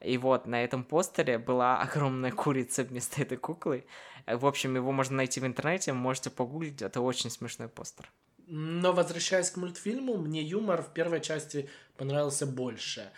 И 0.00 0.16
вот 0.16 0.46
на 0.46 0.64
этом 0.64 0.84
постере 0.84 1.36
была 1.36 1.78
огромная 1.82 2.32
курица 2.32 2.82
вместо 2.82 3.20
этой 3.20 3.36
куклы. 3.36 3.84
В 4.26 4.46
общем, 4.46 4.74
его 4.74 4.90
можно 4.90 5.16
найти 5.16 5.38
в 5.38 5.44
интернете, 5.44 5.92
можете 5.92 6.30
погуглить, 6.30 6.80
это 6.80 7.02
очень 7.02 7.28
смешной 7.28 7.68
постер. 7.68 8.10
Но 8.46 8.92
возвращаясь 8.92 9.50
к 9.50 9.58
мультфильму, 9.58 10.16
мне 10.16 10.42
юмор 10.42 10.82
в 10.82 10.94
первой 10.94 11.20
части 11.20 11.68
понравился 11.96 12.46
больше. 12.46 13.12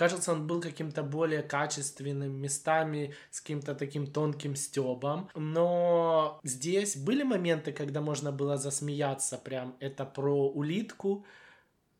Кажется, 0.00 0.32
он 0.32 0.46
был 0.46 0.62
каким-то 0.62 1.02
более 1.02 1.42
качественным 1.42 2.32
местами, 2.40 3.14
с 3.30 3.42
каким-то 3.42 3.74
таким 3.74 4.06
тонким 4.06 4.56
стебом. 4.56 5.28
Но 5.34 6.40
здесь 6.42 6.96
были 6.96 7.22
моменты, 7.22 7.70
когда 7.72 8.00
можно 8.00 8.32
было 8.32 8.56
засмеяться 8.56 9.36
прям. 9.36 9.76
Это 9.78 10.06
про 10.06 10.48
улитку. 10.48 11.26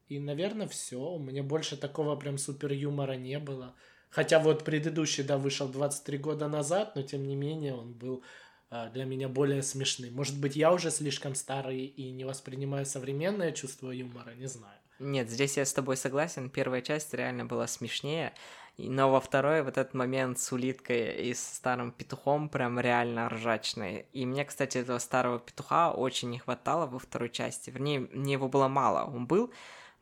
И, 0.08 0.18
наверное, 0.18 0.66
все. 0.66 0.96
У 0.96 1.18
меня 1.18 1.42
больше 1.42 1.76
такого 1.76 2.16
прям 2.16 2.38
супер 2.38 2.72
юмора 2.72 3.16
не 3.16 3.38
было. 3.38 3.74
Хотя 4.08 4.38
вот 4.38 4.64
предыдущий, 4.64 5.22
да, 5.22 5.36
вышел 5.36 5.68
23 5.68 6.16
года 6.16 6.48
назад, 6.48 6.96
но 6.96 7.02
тем 7.02 7.28
не 7.28 7.36
менее 7.36 7.74
он 7.74 7.92
был 7.92 8.22
а, 8.70 8.88
для 8.88 9.04
меня 9.04 9.28
более 9.28 9.62
смешным. 9.62 10.14
Может 10.14 10.40
быть, 10.40 10.56
я 10.56 10.72
уже 10.72 10.90
слишком 10.90 11.34
старый 11.34 11.84
и 11.84 12.12
не 12.12 12.24
воспринимаю 12.24 12.86
современное 12.86 13.52
чувство 13.52 13.90
юмора, 13.90 14.34
не 14.36 14.46
знаю. 14.48 14.79
Нет, 15.00 15.30
здесь 15.30 15.56
я 15.56 15.64
с 15.64 15.72
тобой 15.72 15.96
согласен. 15.96 16.50
Первая 16.50 16.82
часть 16.82 17.14
реально 17.14 17.46
была 17.46 17.66
смешнее. 17.66 18.34
Но 18.76 19.10
во 19.10 19.18
второй 19.20 19.62
вот 19.62 19.78
этот 19.78 19.94
момент 19.94 20.38
с 20.38 20.52
улиткой 20.52 21.14
и 21.24 21.32
с 21.32 21.42
старым 21.42 21.90
петухом 21.90 22.50
прям 22.50 22.78
реально 22.78 23.30
ржачный. 23.30 24.06
И 24.12 24.26
мне, 24.26 24.44
кстати, 24.44 24.76
этого 24.76 24.98
старого 24.98 25.38
петуха 25.38 25.90
очень 25.90 26.28
не 26.28 26.38
хватало 26.38 26.86
во 26.86 26.98
второй 26.98 27.30
части. 27.30 27.70
Вернее, 27.70 28.00
мне 28.12 28.34
его 28.34 28.48
было 28.50 28.68
мало. 28.68 29.04
Он 29.04 29.26
был, 29.26 29.50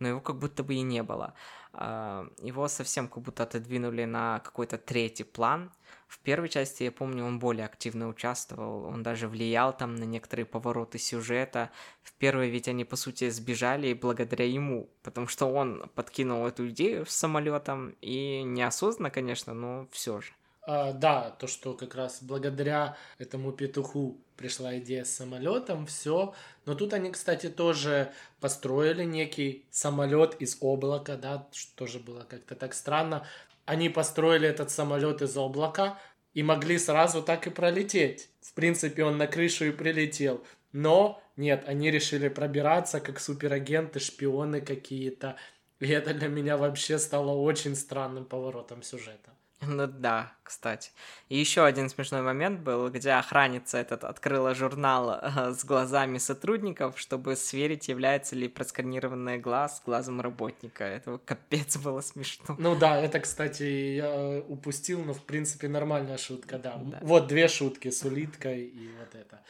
но 0.00 0.08
его 0.08 0.20
как 0.20 0.36
будто 0.36 0.64
бы 0.64 0.74
и 0.74 0.80
не 0.82 1.04
было. 1.04 1.34
А, 1.72 2.26
его 2.42 2.66
совсем 2.66 3.06
как 3.06 3.22
будто 3.22 3.44
отодвинули 3.44 4.04
на 4.04 4.40
какой-то 4.40 4.78
третий 4.78 5.24
план. 5.24 5.70
В 6.08 6.20
первой 6.20 6.48
части, 6.48 6.84
я 6.84 6.90
помню, 6.90 7.24
он 7.24 7.38
более 7.38 7.66
активно 7.66 8.08
участвовал, 8.08 8.86
он 8.86 9.02
даже 9.02 9.28
влиял 9.28 9.76
там 9.76 9.94
на 9.94 10.04
некоторые 10.04 10.46
повороты 10.46 10.98
сюжета. 10.98 11.70
В 12.02 12.14
первой 12.14 12.48
ведь 12.48 12.66
они, 12.66 12.84
по 12.84 12.96
сути, 12.96 13.28
сбежали 13.28 13.92
благодаря 13.92 14.46
ему, 14.46 14.88
потому 15.02 15.26
что 15.26 15.46
он 15.46 15.90
подкинул 15.94 16.46
эту 16.46 16.70
идею 16.70 17.04
с 17.04 17.10
самолетом, 17.10 17.94
и 18.00 18.42
неосознанно, 18.42 19.10
конечно, 19.10 19.52
но 19.52 19.86
все 19.92 20.22
же. 20.22 20.32
А, 20.62 20.92
да, 20.92 21.30
то, 21.30 21.46
что 21.46 21.72
как 21.72 21.94
раз 21.94 22.22
благодаря 22.22 22.96
этому 23.18 23.52
петуху 23.52 24.18
пришла 24.36 24.78
идея 24.78 25.04
с 25.04 25.14
самолетом, 25.14 25.86
все. 25.86 26.34
Но 26.66 26.74
тут 26.74 26.92
они, 26.92 27.10
кстати, 27.10 27.48
тоже 27.48 28.12
построили 28.40 29.04
некий 29.04 29.64
самолет 29.70 30.36
из 30.40 30.58
облака, 30.60 31.16
да, 31.16 31.48
что 31.52 31.74
тоже 31.74 31.98
было 32.00 32.24
как-то 32.24 32.54
так 32.54 32.74
странно. 32.74 33.26
Они 33.68 33.90
построили 33.90 34.48
этот 34.48 34.70
самолет 34.70 35.20
из 35.20 35.36
облака 35.36 35.98
и 36.32 36.42
могли 36.42 36.78
сразу 36.78 37.22
так 37.22 37.46
и 37.46 37.50
пролететь. 37.50 38.30
В 38.40 38.54
принципе, 38.54 39.04
он 39.04 39.18
на 39.18 39.26
крышу 39.26 39.66
и 39.66 39.72
прилетел. 39.72 40.42
Но 40.72 41.22
нет, 41.36 41.64
они 41.66 41.90
решили 41.90 42.28
пробираться 42.28 42.98
как 42.98 43.20
суперагенты, 43.20 44.00
шпионы 44.00 44.62
какие-то. 44.62 45.36
И 45.80 45.88
это 45.88 46.14
для 46.14 46.28
меня 46.28 46.56
вообще 46.56 46.98
стало 46.98 47.32
очень 47.32 47.76
странным 47.76 48.24
поворотом 48.24 48.82
сюжета. 48.82 49.32
Ну 49.60 49.88
да, 49.88 50.32
кстати. 50.44 50.92
И 51.28 51.36
еще 51.36 51.64
один 51.64 51.88
смешной 51.88 52.22
момент 52.22 52.60
был, 52.60 52.88
где 52.90 53.10
охранница 53.12 53.78
этот 53.78 54.04
открыла 54.04 54.54
журнал 54.54 55.18
э, 55.20 55.52
с 55.52 55.64
глазами 55.64 56.18
сотрудников, 56.18 56.98
чтобы 56.98 57.34
сверить, 57.34 57.88
является 57.88 58.36
ли 58.36 58.48
просканированный 58.48 59.38
глаз 59.38 59.82
глазом 59.84 60.20
работника. 60.20 60.84
Это 60.84 61.18
капец 61.24 61.76
было 61.76 62.00
смешно. 62.02 62.54
Ну 62.58 62.76
да, 62.76 63.00
это, 63.00 63.18
кстати, 63.18 63.96
я 63.96 64.42
упустил, 64.46 65.04
но 65.04 65.12
в 65.12 65.24
принципе 65.24 65.68
нормальная 65.68 66.18
шутка, 66.18 66.58
да. 66.58 66.76
да. 66.76 66.98
Вот 67.02 67.26
две 67.26 67.48
шутки 67.48 67.90
с 67.90 68.04
улиткой 68.04 68.62
и 68.62 68.90
вот 68.98 69.14
это. 69.14 69.40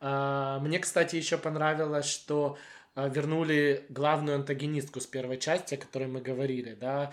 А, 0.00 0.58
мне, 0.60 0.78
кстати, 0.78 1.16
еще 1.16 1.36
понравилось, 1.36 2.06
что 2.06 2.56
а, 2.94 3.08
вернули 3.08 3.84
главную 3.90 4.36
антагонистку 4.36 5.00
с 5.00 5.06
первой 5.06 5.36
части, 5.36 5.74
о 5.74 5.76
которой 5.76 6.08
мы 6.08 6.22
говорили, 6.22 6.74
да, 6.74 7.12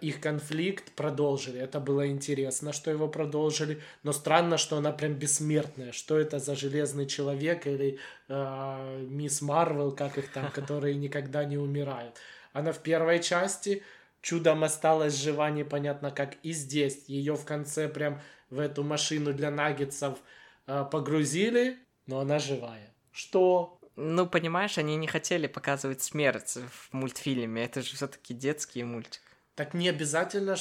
их 0.00 0.20
конфликт 0.20 0.92
продолжили. 0.92 1.58
Это 1.58 1.80
было 1.80 2.06
интересно, 2.08 2.72
что 2.72 2.90
его 2.90 3.08
продолжили, 3.08 3.80
но 4.02 4.12
странно, 4.12 4.58
что 4.58 4.76
она 4.76 4.92
прям 4.92 5.14
бессмертная. 5.14 5.92
Что 5.92 6.18
это 6.18 6.38
за 6.38 6.54
железный 6.54 7.06
человек 7.06 7.66
или 7.66 7.98
э, 8.28 9.06
мисс 9.08 9.40
Марвел, 9.40 9.92
как 9.92 10.18
их 10.18 10.30
там, 10.30 10.50
которые 10.54 10.94
никогда 10.96 11.44
не 11.44 11.56
умирают. 11.56 12.18
Она 12.52 12.72
в 12.72 12.80
первой 12.80 13.22
части 13.22 13.82
чудом 14.20 14.62
осталась 14.62 15.16
жива, 15.16 15.50
непонятно 15.50 16.10
как, 16.10 16.36
и 16.42 16.52
здесь. 16.52 17.04
Ее 17.08 17.34
в 17.34 17.46
конце 17.46 17.88
прям 17.88 18.20
в 18.50 18.58
эту 18.58 18.84
машину 18.84 19.32
для 19.32 19.50
наггетсов 19.50 20.18
э, 20.66 20.84
погрузили, 20.90 21.78
но 22.06 22.20
она 22.20 22.38
живая. 22.38 22.92
Что? 23.10 23.78
Ну, 23.96 24.26
понимаешь, 24.26 24.76
они 24.76 24.96
не 24.96 25.06
хотели 25.06 25.46
показывать 25.46 26.02
смерть 26.02 26.58
в 26.70 26.92
мультфильме. 26.92 27.64
Это 27.64 27.80
же 27.80 27.96
все-таки 27.96 28.34
детский 28.34 28.84
мультик 28.84 29.22
так 29.54 29.74
не 29.74 29.88
обязательно 29.88 30.56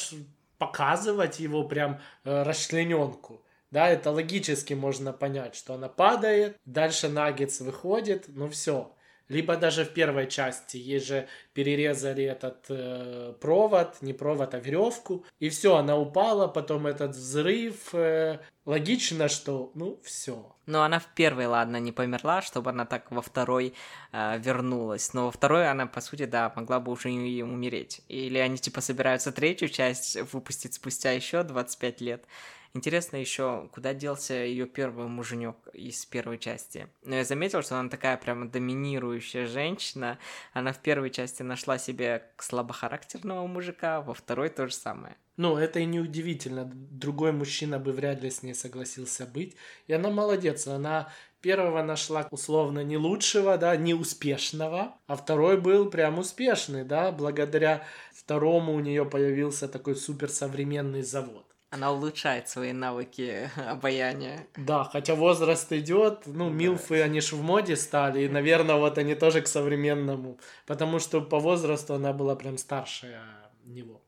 показывать 0.58 1.40
его 1.40 1.64
прям 1.64 2.00
э, 2.24 2.44
расчлененку. 2.44 3.42
Да, 3.72 3.88
это 3.88 4.12
логически 4.12 4.74
можно 4.74 5.14
понять, 5.14 5.56
что 5.56 5.76
она 5.76 5.88
падает, 5.88 6.58
дальше 6.66 7.08
наггетс 7.08 7.62
выходит, 7.62 8.26
ну 8.28 8.50
все. 8.50 8.94
Либо 9.32 9.56
даже 9.56 9.86
в 9.86 9.94
первой 9.94 10.28
части 10.28 10.76
ей 10.76 11.00
же 11.00 11.26
перерезали 11.54 12.26
этот 12.26 12.66
э, 12.68 13.34
провод, 13.40 14.02
не 14.02 14.12
провод, 14.12 14.54
а 14.54 14.60
веревку, 14.60 15.26
и 15.40 15.48
все, 15.48 15.78
она 15.78 15.96
упала, 15.96 16.50
потом 16.50 16.86
этот 16.86 17.12
взрыв. 17.12 17.96
Э, 17.96 18.40
логично, 18.66 19.30
что 19.30 19.72
ну 19.74 20.02
все. 20.04 20.54
Но 20.66 20.84
она 20.84 21.00
в 21.00 21.08
первой, 21.16 21.46
ладно, 21.46 21.78
не 21.78 21.94
померла, 21.94 22.42
чтобы 22.42 22.72
она 22.72 22.86
так 22.86 23.10
во 23.10 23.22
второй 23.22 23.74
э, 24.12 24.38
вернулась. 24.38 25.14
Но 25.14 25.28
во 25.28 25.32
второй 25.32 25.70
она, 25.70 25.88
по 25.88 26.02
сути, 26.02 26.26
да, 26.26 26.52
могла 26.58 26.82
бы 26.82 26.92
уже 26.92 27.10
и 27.10 27.42
умереть. 27.42 28.02
Или 28.10 28.38
они 28.38 28.58
типа 28.58 28.82
собираются 28.82 29.32
третью 29.32 29.70
часть 29.70 30.18
выпустить 30.34 30.74
спустя 30.74 31.12
еще 31.12 31.44
25 31.44 32.02
лет. 32.02 32.26
Интересно 32.74 33.18
еще, 33.18 33.70
куда 33.74 33.94
делся 33.94 34.34
ее 34.34 34.66
первый 34.66 35.08
муженек 35.08 35.58
из 35.74 36.06
первой 36.06 36.38
части. 36.38 36.88
Но 37.04 37.16
я 37.16 37.25
заметил, 37.25 37.62
что 37.62 37.78
она 37.78 37.90
такая 37.90 38.16
прямо 38.16 38.48
доминирующая 38.48 39.46
женщина. 39.46 40.20
Она 40.54 40.72
в 40.72 40.80
первой 40.80 41.10
части 41.10 41.44
нашла 41.44 41.78
себе 41.78 42.24
слабохарактерного 42.38 43.46
мужика, 43.46 44.01
во 44.01 44.13
второй 44.13 44.50
то 44.50 44.68
же 44.68 44.74
самое. 44.74 45.18
Ну, 45.36 45.58
это 45.58 45.80
и 45.80 45.86
не 45.86 46.00
удивительно. 46.00 46.70
Другой 46.74 47.34
мужчина 47.34 47.78
бы 47.80 47.92
вряд 47.92 48.22
ли 48.22 48.30
с 48.30 48.44
ней 48.44 48.54
согласился 48.54 49.25
быть. 49.25 49.58
И 49.88 49.94
она 49.94 50.10
молодец. 50.10 50.68
Она 50.68 51.12
первого 51.42 51.84
нашла 51.84 52.28
условно 52.32 52.84
не 52.84 52.98
лучшего, 52.98 53.58
да, 53.58 53.75
не 53.75 53.94
успешного, 53.94 54.96
а 55.08 55.16
второй 55.16 55.60
был 55.60 55.90
прям 55.90 56.20
успешный, 56.20 56.86
да, 56.86 57.12
благодаря 57.12 57.84
второму 58.13 58.74
у 58.74 58.80
нее 58.80 59.06
появился 59.06 59.68
такой 59.68 59.96
суперсовременный 59.96 61.01
завод. 61.01 61.50
Она 61.72 61.92
улучшает 61.92 62.50
свои 62.50 62.74
навыки 62.74 63.50
обаяния. 63.68 64.46
Да, 64.56 64.84
хотя 64.84 65.16
возраст 65.16 65.72
идет, 65.72 66.24
ну, 66.25 66.50
да. 66.50 66.56
милфы, 66.56 67.01
они 67.01 67.22
же 67.22 67.36
в 67.36 67.42
моде 67.42 67.75
стали, 67.75 68.24
и, 68.24 68.30
наверное, 68.30 68.75
вот 68.75 68.98
они 68.98 69.16
тоже 69.16 69.42
к 69.42 69.48
современному, 69.48 70.38
потому 70.68 71.00
что 71.00 71.22
по 71.22 71.40
возрасту 71.40 71.94
она 71.94 72.13
была 72.13 72.36
прям 72.36 72.58
старше 72.58 73.20
него. 73.66 74.01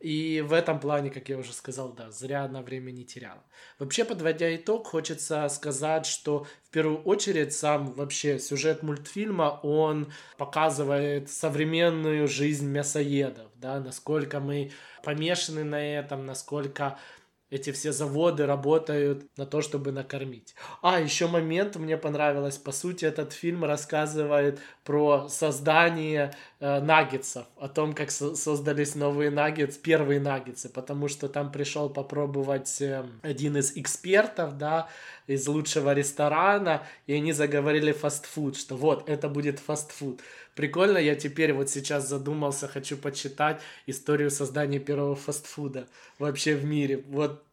И 0.00 0.40
в 0.40 0.54
этом 0.54 0.80
плане, 0.80 1.10
как 1.10 1.28
я 1.28 1.36
уже 1.36 1.52
сказал, 1.52 1.92
да, 1.92 2.10
зря 2.10 2.44
она 2.44 2.62
время 2.62 2.90
не 2.90 3.04
теряла. 3.04 3.44
Вообще, 3.78 4.06
подводя 4.06 4.54
итог, 4.56 4.86
хочется 4.86 5.46
сказать, 5.50 6.06
что 6.06 6.46
в 6.64 6.70
первую 6.70 7.02
очередь 7.02 7.52
сам 7.52 7.92
вообще 7.92 8.38
сюжет 8.38 8.82
мультфильма, 8.82 9.60
он 9.62 10.10
показывает 10.38 11.30
современную 11.30 12.28
жизнь 12.28 12.66
мясоедов, 12.66 13.50
да, 13.56 13.78
насколько 13.78 14.40
мы 14.40 14.72
помешаны 15.02 15.64
на 15.64 15.98
этом, 15.98 16.24
насколько 16.24 16.98
эти 17.50 17.72
все 17.72 17.92
заводы 17.92 18.46
работают 18.46 19.26
на 19.36 19.44
то, 19.44 19.60
чтобы 19.60 19.92
накормить. 19.92 20.54
А, 20.82 21.00
еще 21.00 21.26
момент 21.26 21.76
мне 21.76 21.96
понравилось. 21.96 22.58
По 22.58 22.72
сути, 22.72 23.04
этот 23.04 23.32
фильм 23.32 23.64
рассказывает 23.64 24.60
про 24.84 25.28
создание 25.28 26.32
э, 26.60 26.80
наггетсов, 26.80 27.46
о 27.56 27.68
том, 27.68 27.92
как 27.92 28.10
со- 28.10 28.34
создались 28.36 28.94
новые 28.94 29.30
наггетсы, 29.30 29.80
первые 29.80 30.20
наггетсы, 30.20 30.68
потому 30.68 31.08
что 31.08 31.28
там 31.28 31.50
пришел 31.50 31.90
попробовать 31.90 32.80
э, 32.80 33.04
один 33.22 33.56
из 33.56 33.76
экспертов, 33.76 34.56
да, 34.56 34.88
из 35.26 35.46
лучшего 35.46 35.92
ресторана, 35.94 36.82
и 37.06 37.14
они 37.14 37.32
заговорили 37.32 37.92
фастфуд, 37.92 38.56
что 38.56 38.76
вот, 38.76 39.08
это 39.08 39.28
будет 39.28 39.58
фастфуд. 39.58 40.20
Прикольно, 40.54 40.98
я 40.98 41.14
теперь 41.14 41.52
вот 41.52 41.70
сейчас 41.70 42.08
задумался, 42.08 42.68
хочу 42.68 42.96
почитать 42.96 43.60
историю 43.86 44.30
создания 44.30 44.78
первого 44.78 45.16
фастфуда 45.16 45.88
вообще 46.18 46.54
в 46.54 46.64
мире. 46.64 47.04
Вот 47.08 47.44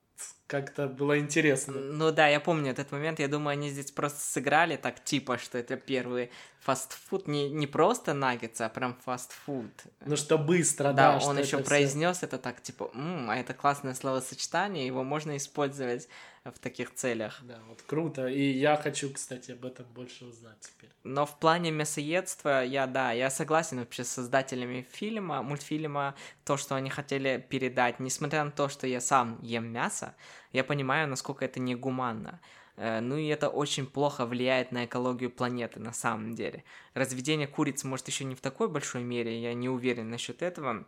как-то 0.48 0.88
было 0.88 1.20
интересно. 1.20 1.74
Ну 1.74 2.12
да, 2.12 2.27
я 2.27 2.39
помню 2.39 2.72
этот 2.72 2.92
момент. 2.92 3.20
Я 3.20 3.27
думаю, 3.27 3.54
они 3.54 3.70
здесь 3.70 3.92
просто 3.92 4.20
сыграли 4.22 4.77
так, 4.77 5.04
типа, 5.04 5.38
что 5.38 5.58
это 5.58 5.75
первый 5.75 6.32
фастфуд. 6.62 7.27
Не, 7.27 7.50
не 7.50 7.68
просто 7.68 8.13
наггетсы, 8.13 8.62
а 8.62 8.70
прям 8.70 8.98
фастфуд. 9.06 9.72
Ну 10.06 10.16
что 10.16 10.38
быстро, 10.38 10.94
Да, 10.94 11.20
да. 11.20 11.25
он 11.25 11.38
еще 11.38 11.60
произнес 11.60 12.24
это 12.24 12.38
так, 12.38 12.62
типа, 12.62 12.89
«М, 12.94 13.30
а 13.30 13.36
это 13.38 13.54
классное 13.54 13.94
словосочетание, 13.94 14.88
его 14.88 15.04
можно 15.04 15.36
использовать 15.38 16.08
в 16.51 16.60
таких 16.60 16.94
целях. 16.94 17.39
Да, 17.44 17.60
вот 17.68 17.82
круто. 17.82 18.27
И 18.27 18.51
я 18.51 18.75
хочу, 18.75 19.12
кстати, 19.12 19.51
об 19.51 19.66
этом 19.66 19.86
больше 19.94 20.25
узнать 20.25 20.60
теперь. 20.60 20.89
Но 21.04 21.25
в 21.25 21.39
плане 21.39 21.72
мясоедства 21.72 22.63
я, 22.63 22.88
да, 22.88 23.12
я 23.12 23.30
согласен 23.30 23.80
вообще 23.80 24.04
с 24.04 24.10
создателями 24.10 24.86
фильма, 24.92 25.42
мультфильма, 25.42 26.16
то, 26.44 26.58
что 26.58 26.75
они 26.75 26.89
хотели 26.89 27.46
передать. 27.50 28.00
Несмотря 28.00 28.44
на 28.44 28.51
то, 28.51 28.70
что 28.70 28.88
я 28.88 29.01
сам 29.01 29.39
ем 29.42 29.68
мясо, 29.68 30.16
я 30.51 30.63
понимаю, 30.63 31.08
насколько 31.08 31.46
это 31.46 31.60
негуманно. 31.60 32.39
Э, 32.77 33.00
Ну 33.01 33.18
и 33.18 33.27
это 33.27 33.50
очень 33.50 33.86
плохо 33.88 34.25
влияет 34.25 34.72
на 34.72 34.86
экологию 34.86 35.32
планеты 35.32 35.80
на 35.80 35.94
самом 35.94 36.36
деле. 36.36 36.63
Разведение 36.94 37.48
куриц, 37.48 37.84
может, 37.84 38.08
еще 38.08 38.24
не 38.25 38.36
в 38.36 38.42
такой 38.42 38.68
большой 38.70 39.04
мере, 39.04 39.42
я 39.42 39.54
не 39.54 39.70
уверен 39.70 40.10
насчет 40.10 40.42
этого. 40.42 40.86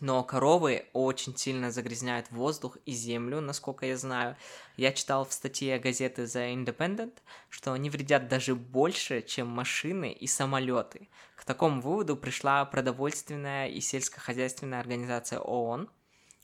Но 0.00 0.22
коровы 0.24 0.86
очень 0.92 1.36
сильно 1.36 1.70
загрязняют 1.70 2.30
воздух 2.30 2.76
и 2.84 2.92
землю, 2.92 3.40
насколько 3.40 3.86
я 3.86 3.96
знаю. 3.96 4.36
Я 4.76 4.92
читал 4.92 5.24
в 5.24 5.32
статье 5.32 5.78
газеты 5.78 6.22
The 6.22 6.54
Independent, 6.54 7.14
что 7.48 7.72
они 7.72 7.90
вредят 7.90 8.28
даже 8.28 8.54
больше, 8.54 9.22
чем 9.22 9.48
машины 9.48 10.12
и 10.12 10.26
самолеты. 10.26 11.08
К 11.36 11.44
такому 11.44 11.80
выводу 11.80 12.16
пришла 12.16 12.64
продовольственная 12.64 13.68
и 13.68 13.80
сельскохозяйственная 13.80 14.80
организация 14.80 15.38
ООН. 15.38 15.88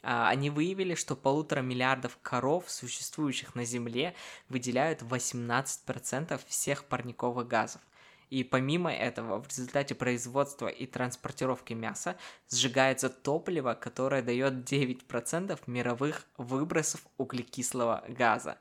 А, 0.02 0.28
Они 0.28 0.50
выявили, 0.50 0.94
что 0.94 1.16
полутора 1.16 1.60
миллиардов 1.60 2.18
коров, 2.22 2.64
существующих 2.70 3.54
на 3.54 3.64
Земле, 3.64 4.14
выделяют 4.48 5.02
18% 5.02 6.40
всех 6.46 6.84
парниковых 6.84 7.46
газов. 7.46 7.82
И 8.30 8.44
помимо 8.44 8.92
этого, 8.92 9.42
в 9.42 9.48
результате 9.48 9.96
производства 9.96 10.68
и 10.68 10.86
транспортировки 10.86 11.72
мяса 11.72 12.16
сжигается 12.48 13.10
топливо, 13.10 13.74
которое 13.74 14.22
дает 14.22 14.70
9% 14.70 15.58
мировых 15.66 16.26
выбросов 16.38 17.04
углекислого 17.18 18.04
газа. 18.08 18.58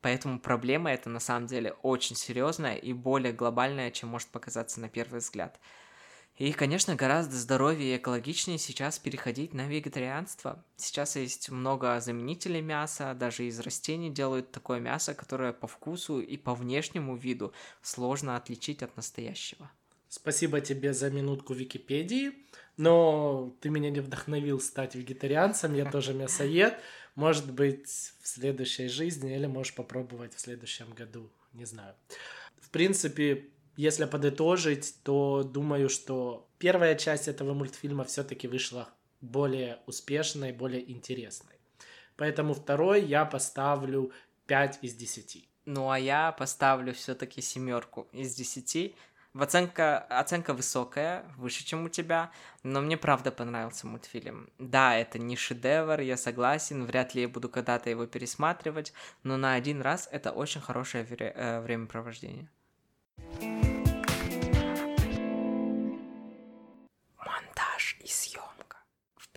Поэтому 0.00 0.38
проблема 0.38 0.92
эта 0.92 1.10
на 1.10 1.20
самом 1.20 1.48
деле 1.48 1.72
очень 1.82 2.14
серьезная 2.14 2.76
и 2.76 2.92
более 2.92 3.32
глобальная, 3.32 3.90
чем 3.90 4.10
может 4.10 4.28
показаться 4.28 4.80
на 4.80 4.88
первый 4.88 5.18
взгляд. 5.18 5.58
И, 6.40 6.52
конечно, 6.52 6.96
гораздо 6.96 7.36
здоровее 7.36 7.96
и 7.96 7.96
экологичнее 7.98 8.56
сейчас 8.56 8.98
переходить 8.98 9.52
на 9.52 9.68
вегетарианство. 9.68 10.64
Сейчас 10.74 11.16
есть 11.16 11.50
много 11.50 12.00
заменителей 12.00 12.62
мяса, 12.62 13.12
даже 13.12 13.44
из 13.44 13.60
растений 13.60 14.08
делают 14.08 14.50
такое 14.50 14.80
мясо, 14.80 15.12
которое 15.12 15.52
по 15.52 15.66
вкусу 15.66 16.18
и 16.18 16.38
по 16.38 16.54
внешнему 16.54 17.14
виду 17.14 17.52
сложно 17.82 18.36
отличить 18.36 18.82
от 18.82 18.96
настоящего. 18.96 19.70
Спасибо 20.08 20.62
тебе 20.62 20.94
за 20.94 21.10
минутку 21.10 21.52
Википедии, 21.52 22.32
но 22.78 23.54
ты 23.60 23.68
меня 23.68 23.90
не 23.90 24.00
вдохновил 24.00 24.60
стать 24.62 24.94
вегетарианцем, 24.94 25.74
я 25.74 25.90
тоже 25.90 26.14
мясоед. 26.14 26.80
Может 27.16 27.52
быть, 27.52 27.86
в 28.22 28.26
следующей 28.26 28.88
жизни 28.88 29.36
или 29.36 29.44
можешь 29.44 29.74
попробовать 29.74 30.34
в 30.34 30.40
следующем 30.40 30.88
году, 30.94 31.30
не 31.52 31.66
знаю. 31.66 31.94
В 32.62 32.70
принципе, 32.70 33.50
если 33.80 34.04
подытожить, 34.04 34.94
то 35.02 35.42
думаю, 35.42 35.88
что 35.88 36.46
первая 36.58 36.94
часть 36.96 37.28
этого 37.28 37.54
мультфильма 37.54 38.04
все-таки 38.04 38.46
вышла 38.46 38.88
более 39.22 39.78
успешной, 39.86 40.52
более 40.52 40.90
интересной. 40.92 41.56
Поэтому 42.16 42.52
второй 42.52 43.02
я 43.02 43.24
поставлю 43.24 44.12
5 44.46 44.80
из 44.82 44.94
10. 44.94 45.48
Ну 45.64 45.90
а 45.90 45.98
я 45.98 46.32
поставлю 46.32 46.92
все-таки 46.92 47.40
семерку 47.40 48.06
из 48.12 48.34
десяти. 48.34 48.94
В 49.32 49.42
оценка, 49.42 49.98
оценка 49.98 50.52
высокая, 50.52 51.24
выше, 51.38 51.64
чем 51.64 51.84
у 51.84 51.88
тебя, 51.88 52.32
но 52.62 52.80
мне 52.82 52.96
правда 52.98 53.30
понравился 53.30 53.86
мультфильм. 53.86 54.50
Да, 54.58 54.96
это 54.96 55.18
не 55.18 55.36
шедевр, 55.36 56.00
я 56.00 56.16
согласен, 56.16 56.84
вряд 56.84 57.14
ли 57.14 57.22
я 57.22 57.28
буду 57.28 57.48
когда-то 57.48 57.88
его 57.88 58.06
пересматривать, 58.06 58.92
но 59.22 59.36
на 59.36 59.54
один 59.54 59.80
раз 59.80 60.08
это 60.12 60.32
очень 60.32 60.60
хорошее 60.60 61.04
вре- 61.04 61.32
э, 61.34 61.60
времяпровождение. 61.60 62.50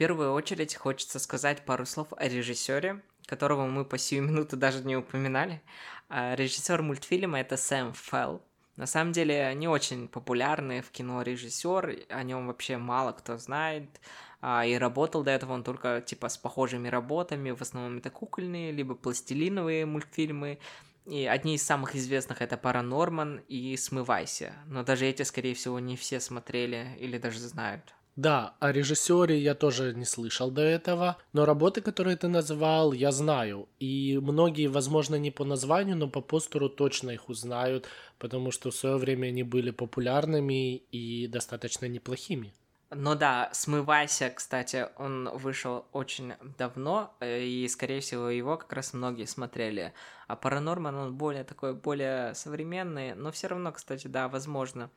Первую 0.04 0.34
очередь 0.34 0.76
хочется 0.76 1.18
сказать 1.18 1.64
пару 1.64 1.86
слов 1.86 2.10
о 2.18 2.28
режиссере, 2.28 3.02
которого 3.26 3.68
мы 3.68 3.86
по 3.86 3.98
сию 3.98 4.24
минуту 4.24 4.58
даже 4.58 4.84
не 4.84 4.98
упоминали. 4.98 5.62
А 6.10 6.36
Режиссер 6.36 6.82
мультфильма 6.82 7.40
это 7.40 7.56
Сэм 7.56 7.94
Фелл. 7.94 8.42
На 8.76 8.86
самом 8.86 9.14
деле 9.14 9.56
не 9.56 9.70
очень 9.70 10.10
популярный 10.10 10.82
в 10.82 10.92
кино 10.92 11.22
режиссер, 11.22 12.00
о 12.10 12.24
нем 12.24 12.48
вообще 12.48 12.76
мало 12.76 13.14
кто 13.14 13.38
знает. 13.38 14.02
А, 14.42 14.66
И 14.66 14.74
работал 14.78 15.24
до 15.24 15.32
этого 15.32 15.54
он 15.54 15.64
только 15.64 16.02
типа 16.06 16.28
с 16.28 16.38
похожими 16.38 16.90
работами, 16.90 17.52
в 17.52 17.62
основном 17.62 18.00
это 18.00 18.10
кукольные, 18.10 18.74
либо 18.74 18.96
пластилиновые 18.96 19.86
мультфильмы. 19.86 20.60
И 21.06 21.26
одни 21.26 21.56
из 21.56 21.64
самых 21.64 21.96
известных 21.96 22.42
это 22.42 22.58
Паранорман 22.58 23.40
и 23.48 23.78
Смывайся. 23.78 24.52
Но 24.66 24.84
даже 24.84 25.06
эти, 25.06 25.22
скорее 25.22 25.54
всего, 25.54 25.80
не 25.80 25.96
все 25.96 26.20
смотрели 26.20 26.98
или 27.00 27.18
даже 27.18 27.40
знают. 27.40 27.96
Да, 28.16 28.56
о 28.60 28.72
режиссере 28.72 29.40
я 29.40 29.56
тоже 29.56 29.94
не 29.96 30.06
слышал 30.06 30.52
до 30.52 30.62
этого, 30.62 31.18
но 31.34 31.46
работы, 31.46 31.82
которые 31.82 32.16
ты 32.16 32.28
назвал, 32.28 32.94
я 32.94 33.12
знаю. 33.12 33.68
И 33.80 34.20
многие, 34.22 34.68
возможно, 34.68 35.16
не 35.16 35.32
по 35.32 35.46
названию, 35.46 35.98
но 35.98 36.08
по 36.08 36.22
постеру 36.22 36.70
точно 36.70 37.10
их 37.10 37.28
узнают, 37.30 37.88
потому 38.20 38.52
что 38.52 38.70
в 38.70 38.76
свое 38.76 38.98
время 38.98 39.28
они 39.28 39.42
были 39.42 39.72
популярными 39.72 40.76
и 40.92 41.28
достаточно 41.28 41.88
неплохими. 41.88 42.54
Ну 42.96 43.16
да, 43.16 43.50
«Смывайся», 43.54 44.30
кстати, 44.30 44.88
он 44.98 45.30
вышел 45.34 45.86
очень 45.94 46.34
давно, 46.58 47.16
и, 47.22 47.68
скорее 47.68 48.02
всего, 48.02 48.30
его 48.30 48.58
как 48.58 48.72
раз 48.74 48.94
многие 48.94 49.26
смотрели. 49.26 49.94
А 50.28 50.36
«Паранорман», 50.36 50.96
он 50.96 51.16
более 51.16 51.44
такой, 51.44 51.74
более 51.74 52.36
современный, 52.36 53.16
но 53.16 53.32
все 53.32 53.48
равно, 53.48 53.72
кстати, 53.72 54.08
да, 54.08 54.28
возможно. 54.28 54.92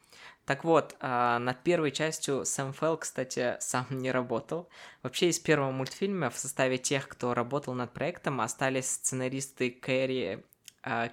Так 0.45 0.65
вот, 0.65 0.95
а, 1.01 1.39
над 1.39 1.63
первой 1.63 1.91
частью 1.91 2.45
Сэм 2.45 2.73
Фелл, 2.75 2.99
кстати, 2.99 3.57
сам 3.61 3.87
не 3.91 4.11
работал. 4.11 4.69
Вообще, 5.03 5.29
из 5.29 5.39
первого 5.39 5.71
мультфильма 5.71 6.31
в 6.31 6.39
составе 6.39 6.79
тех, 6.79 7.09
кто 7.09 7.35
работал 7.35 7.73
над 7.75 7.93
проектом, 7.93 8.41
остались 8.41 8.91
сценаристы 8.91 9.71
Кэрри 9.71 10.45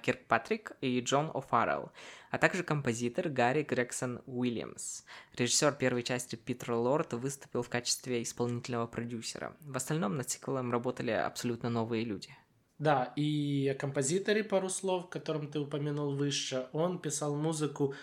Киркпатрик 0.02 0.72
и 0.80 1.00
Джон 1.00 1.30
О'Фаррелл, 1.30 1.90
а 2.30 2.38
также 2.38 2.62
композитор 2.62 3.28
Гарри 3.28 3.62
Грегсон 3.62 4.22
Уильямс. 4.26 5.02
Режиссер 5.36 5.72
первой 5.72 6.02
части 6.02 6.36
Питер 6.36 6.72
Лорд 6.72 7.12
выступил 7.14 7.62
в 7.62 7.68
качестве 7.68 8.22
исполнительного 8.22 8.86
продюсера. 8.86 9.56
В 9.60 9.76
остальном 9.76 10.16
над 10.16 10.30
сиквелом 10.30 10.70
работали 10.72 11.10
абсолютно 11.10 11.70
новые 11.70 12.04
люди. 12.04 12.30
Да, 12.78 13.12
и 13.16 13.68
о 13.68 13.74
композиторе 13.74 14.42
пару 14.44 14.68
слов, 14.68 15.08
которым 15.08 15.50
ты 15.50 15.60
упомянул 15.60 16.14
выше. 16.16 16.68
Он 16.72 16.98
писал 16.98 17.36
музыку 17.36 17.92
а, 17.92 17.96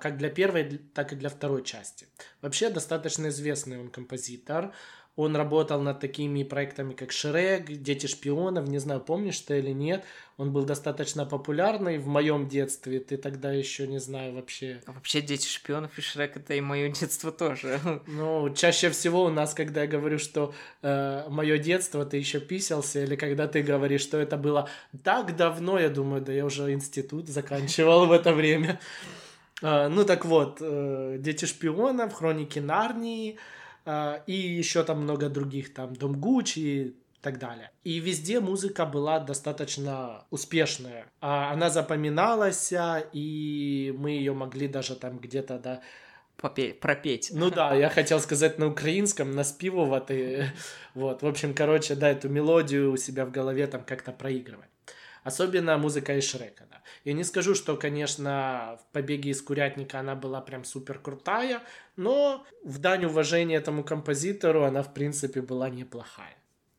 как 0.00 0.16
для 0.18 0.30
первой, 0.30 0.80
так 0.94 1.12
и 1.12 1.16
для 1.16 1.28
второй 1.28 1.62
части. 1.64 2.06
Вообще 2.42 2.70
достаточно 2.70 3.28
известный 3.28 3.80
он 3.80 3.88
композитор. 3.88 4.72
Он 5.16 5.34
работал 5.34 5.80
над 5.80 5.98
такими 5.98 6.42
проектами, 6.42 6.92
как 6.92 7.10
Шрек, 7.10 7.68
Дети 7.68 8.06
шпионов, 8.06 8.68
не 8.68 8.76
знаю, 8.76 9.00
помнишь 9.00 9.40
ты 9.40 9.60
или 9.60 9.70
нет. 9.70 10.04
Он 10.36 10.52
был 10.52 10.66
достаточно 10.66 11.24
популярный 11.24 11.96
в 11.96 12.06
моем 12.06 12.48
детстве. 12.48 13.00
Ты 13.00 13.16
тогда 13.16 13.50
еще 13.50 13.86
не 13.86 13.98
знаю 13.98 14.34
вообще. 14.34 14.82
Вообще, 14.86 15.22
Дети 15.22 15.48
шпионов 15.48 15.98
и 15.98 16.02
Шрек 16.02 16.36
это 16.36 16.52
и 16.52 16.60
мое 16.60 16.90
детство 16.90 17.32
тоже. 17.32 17.80
Ну, 18.06 18.54
чаще 18.54 18.90
всего 18.90 19.24
у 19.24 19.30
нас, 19.30 19.54
когда 19.54 19.82
я 19.82 19.86
говорю, 19.86 20.18
что 20.18 20.54
мое 20.82 21.56
детство, 21.56 22.04
ты 22.04 22.18
еще 22.18 22.38
писался, 22.38 23.02
или 23.02 23.16
когда 23.16 23.48
ты 23.48 23.62
говоришь, 23.62 24.02
что 24.02 24.18
это 24.18 24.36
было 24.36 24.68
так 25.02 25.34
давно, 25.34 25.78
я 25.78 25.88
думаю, 25.88 26.20
да 26.20 26.32
я 26.32 26.44
уже 26.44 26.72
институт 26.72 27.28
заканчивал 27.28 28.06
в 28.06 28.12
это 28.12 28.34
время. 28.34 28.78
А, 29.62 29.88
ну 29.88 30.04
так 30.04 30.24
вот, 30.24 30.58
э, 30.60 31.16
Дети 31.18 31.44
шпионов, 31.44 32.12
Хроники 32.12 32.58
Нарнии, 32.58 33.38
а, 33.84 34.22
и 34.26 34.34
еще 34.34 34.84
там 34.84 35.02
много 35.02 35.28
других, 35.28 35.72
там 35.72 35.94
Дом 35.94 36.20
Гуччи, 36.20 36.94
так 37.26 37.40
далее. 37.40 37.72
И 37.82 37.98
везде 37.98 38.38
музыка 38.38 38.86
была 38.86 39.18
достаточно 39.18 40.24
успешная. 40.30 41.06
А 41.20 41.50
она 41.52 41.70
запоминалась, 41.70 42.72
и 43.12 43.92
мы 43.98 44.10
ее 44.10 44.32
могли 44.32 44.68
даже 44.68 44.94
там 44.94 45.18
где-то, 45.18 45.58
да, 45.58 45.80
Попеть, 46.36 46.80
пропеть. 46.80 47.30
Ну 47.32 47.50
да, 47.50 47.74
я 47.74 47.88
хотел 47.88 48.20
сказать 48.20 48.58
на 48.58 48.66
украинском, 48.68 49.32
наспивывать. 49.32 50.10
Вот, 50.94 51.22
в 51.22 51.26
общем, 51.26 51.52
короче, 51.54 51.94
да, 51.94 52.10
эту 52.10 52.28
мелодию 52.28 52.92
у 52.92 52.96
себя 52.96 53.24
в 53.26 53.30
голове 53.30 53.66
там 53.66 53.82
как-то 53.84 54.12
проигрывать. 54.12 54.68
Особенно 55.26 55.76
музыка 55.76 56.16
из 56.16 56.22
Шрека, 56.22 56.68
да. 56.70 56.82
Я 57.02 57.12
не 57.12 57.24
скажу, 57.24 57.56
что, 57.56 57.76
конечно, 57.76 58.78
в 58.80 58.92
«Побеге 58.92 59.30
из 59.30 59.42
Курятника» 59.42 59.98
она 59.98 60.14
была 60.14 60.40
прям 60.40 60.62
супер 60.62 61.00
крутая, 61.00 61.62
но 61.96 62.46
в 62.62 62.78
дань 62.78 63.06
уважения 63.06 63.56
этому 63.56 63.82
композитору 63.82 64.62
она, 64.62 64.84
в 64.84 64.94
принципе, 64.94 65.42
была 65.42 65.68
неплохая. 65.68 66.36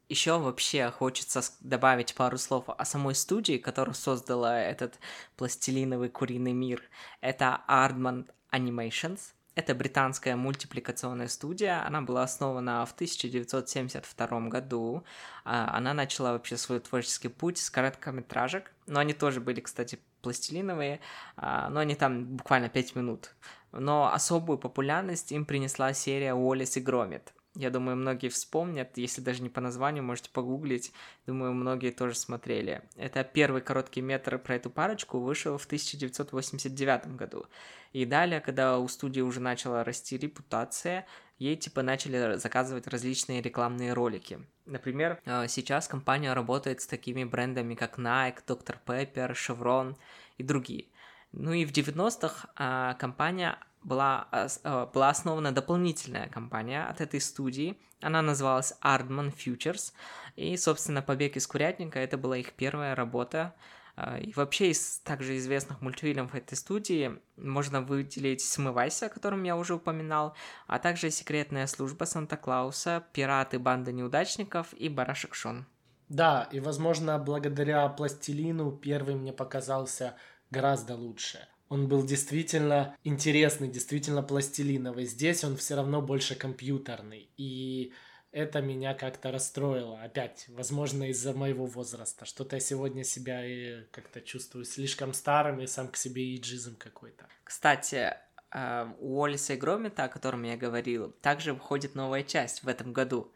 Еще 0.07 0.37
вообще 0.37 0.89
хочется 0.91 1.41
добавить 1.59 2.15
пару 2.15 2.37
слов 2.37 2.69
о 2.69 2.85
самой 2.85 3.15
студии, 3.15 3.57
которая 3.57 3.93
создала 3.93 4.61
этот 4.61 4.97
пластилиновый 5.35 6.07
куриный 6.07 6.53
мир. 6.53 6.81
Это 7.19 7.59
Ardman 7.67 8.29
Animations. 8.53 9.19
Это 9.57 9.73
британская 9.73 10.35
мультипликационная 10.35 11.27
студия. 11.27 11.83
Она 11.83 12.03
была 12.03 12.21
основана 12.21 12.85
в 12.85 12.93
1972 12.93 14.39
году. 14.49 15.03
А, 15.45 15.75
она 15.75 15.95
начала 15.95 16.33
вообще 16.33 16.57
свой 16.57 16.79
творческий 16.79 17.29
путь 17.29 17.57
с 17.57 17.71
короткометражек. 17.71 18.71
Но 18.85 18.99
они 18.99 19.13
тоже 19.13 19.41
были, 19.41 19.59
кстати, 19.59 19.97
пластилиновые. 20.21 20.99
А, 21.37 21.69
но 21.69 21.79
они 21.79 21.95
там 21.95 22.25
буквально 22.25 22.69
5 22.69 22.95
минут. 22.95 23.33
Но 23.71 24.13
особую 24.13 24.59
популярность 24.59 25.31
им 25.31 25.43
принесла 25.43 25.91
серия 25.91 26.35
«Уоллес 26.35 26.77
и 26.77 26.79
Громит». 26.79 27.33
Я 27.57 27.71
думаю, 27.71 27.97
многие 27.97 28.29
вспомнят, 28.29 28.97
если 28.97 29.19
даже 29.19 29.41
не 29.41 29.49
по 29.49 29.61
названию, 29.61 30.03
можете 30.03 30.29
погуглить. 30.29 30.93
Думаю, 31.25 31.53
многие 31.53 31.89
тоже 31.89 32.13
смотрели. 32.13 32.83
Это 32.95 33.23
первый 33.23 33.61
короткий 33.61 34.01
метр 34.01 34.37
про 34.37 34.57
эту 34.57 34.69
парочку 34.69 35.19
вышел 35.19 35.57
в 35.57 35.65
1989 35.65 37.15
году. 37.15 37.47
И 37.93 38.05
далее, 38.05 38.41
когда 38.41 38.77
у 38.77 38.87
студии 38.87 39.21
уже 39.21 39.39
начала 39.39 39.83
расти 39.83 40.19
репутация, 40.19 41.07
ей 41.39 41.55
типа 41.55 41.81
начали 41.81 42.35
заказывать 42.35 42.85
различные 42.85 43.41
рекламные 43.41 43.93
ролики. 43.93 44.39
Например, 44.67 45.19
э, 45.25 45.47
сейчас 45.47 45.87
компания 45.87 46.33
работает 46.33 46.81
с 46.81 46.85
такими 46.85 47.23
брендами, 47.23 47.73
как 47.73 47.97
Nike, 47.97 48.45
Dr. 48.45 48.77
Pepper, 48.85 49.31
Chevron 49.31 49.95
и 50.37 50.43
другие. 50.43 50.89
Ну 51.31 51.53
и 51.53 51.65
в 51.65 51.71
90-х 51.71 52.49
а, 52.55 52.93
компания 52.93 53.57
была, 53.87 54.27
а, 54.31 54.85
была 54.87 55.09
основана 55.09 55.51
дополнительная 55.51 56.27
компания 56.27 56.83
от 56.83 57.01
этой 57.01 57.21
студии. 57.21 57.79
Она 58.01 58.21
называлась 58.21 58.73
Ardman 58.83 59.33
Futures. 59.33 59.93
И, 60.35 60.55
собственно, 60.57 61.01
«Побег 61.01 61.37
из 61.37 61.47
Курятника»— 61.47 61.99
это 62.01 62.17
была 62.17 62.37
их 62.37 62.53
первая 62.53 62.95
работа. 62.95 63.55
А, 63.95 64.19
и 64.19 64.33
вообще 64.33 64.71
из 64.71 64.99
также 64.99 65.37
известных 65.37 65.81
мультфильмов 65.81 66.35
этой 66.35 66.55
студии 66.55 67.17
можно 67.37 67.81
выделить 67.81 68.41
«Смывайся», 68.41 69.05
о 69.05 69.09
котором 69.09 69.43
я 69.43 69.55
уже 69.55 69.75
упоминал, 69.75 70.35
а 70.67 70.79
также 70.79 71.09
«Секретная 71.09 71.65
служба 71.65 72.03
Санта-Клауса», 72.03 73.05
«Пираты. 73.13 73.57
Банда 73.57 73.93
неудачников» 73.93 74.73
и 74.73 74.89
«Барашек 74.89 75.33
Шон». 75.33 75.65
Да, 76.09 76.47
и, 76.51 76.59
возможно, 76.59 77.17
благодаря 77.17 77.87
пластилину 77.87 78.71
первый 78.71 79.15
мне 79.15 79.33
показался 79.33 80.15
гораздо 80.51 80.95
лучше. 80.95 81.47
Он 81.69 81.87
был 81.87 82.03
действительно 82.05 82.95
интересный, 83.03 83.67
действительно 83.67 84.23
пластилиновый. 84.23 85.05
Здесь 85.05 85.43
он 85.43 85.57
все 85.57 85.75
равно 85.75 86.01
больше 86.01 86.35
компьютерный. 86.35 87.29
И 87.37 87.93
это 88.31 88.61
меня 88.61 88.93
как-то 88.93 89.31
расстроило. 89.31 90.01
Опять, 90.01 90.45
возможно, 90.49 91.09
из-за 91.09 91.33
моего 91.33 91.65
возраста. 91.65 92.25
Что-то 92.25 92.55
я 92.57 92.59
сегодня 92.59 93.03
себя 93.03 93.45
и 93.45 93.83
как-то 93.91 94.21
чувствую 94.21 94.65
слишком 94.65 95.13
старым 95.13 95.59
и 95.59 95.67
сам 95.67 95.87
к 95.87 95.97
себе 95.97 96.35
иджизм 96.35 96.75
какой-то. 96.77 97.25
Кстати, 97.43 98.13
э, 98.53 98.93
у 98.99 99.19
Уоллиса 99.19 99.53
и 99.53 99.57
Громита, 99.57 100.05
о 100.05 100.09
котором 100.09 100.43
я 100.43 100.55
говорил, 100.55 101.11
также 101.21 101.53
выходит 101.53 101.95
новая 101.95 102.23
часть 102.23 102.63
в 102.63 102.67
этом 102.67 102.93
году. 102.93 103.31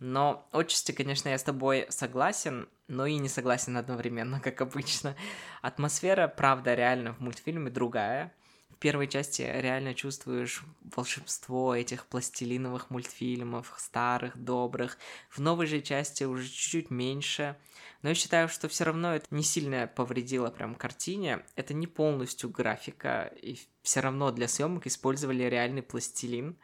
Но 0.00 0.48
отчасти, 0.52 0.92
конечно, 0.92 1.28
я 1.28 1.38
с 1.38 1.44
тобой 1.44 1.86
согласен, 1.88 2.68
но 2.88 3.06
и 3.06 3.16
не 3.16 3.28
согласен 3.28 3.76
одновременно, 3.76 4.40
как 4.44 4.60
обычно. 4.60 5.16
Атмосфера, 5.62 6.28
правда, 6.28 6.74
реально 6.74 7.14
в 7.14 7.20
мультфильме 7.20 7.70
другая. 7.70 8.34
В 8.70 8.76
первой 8.76 9.06
части 9.06 9.42
реально 9.42 9.94
чувствуешь 9.94 10.64
волшебство 10.96 11.76
этих 11.76 12.06
пластилиновых 12.06 12.90
мультфильмов, 12.90 13.72
старых, 13.78 14.36
добрых. 14.36 14.98
В 15.30 15.38
новой 15.38 15.66
же 15.66 15.80
части 15.80 16.24
уже 16.24 16.48
чуть-чуть 16.48 16.90
меньше. 16.90 17.56
Но 18.02 18.08
я 18.08 18.14
считаю, 18.16 18.48
что 18.48 18.68
все 18.68 18.84
равно 18.84 19.14
это 19.14 19.26
не 19.30 19.44
сильно 19.44 19.86
повредило 19.86 20.50
прям 20.50 20.74
картине. 20.74 21.46
Это 21.54 21.72
не 21.72 21.86
полностью 21.86 22.50
графика, 22.50 23.32
и 23.40 23.56
все 23.82 24.00
равно 24.00 24.32
для 24.32 24.48
съемок 24.48 24.86
использовали 24.88 25.44
реальный 25.44 25.82
пластилин. 25.82 26.58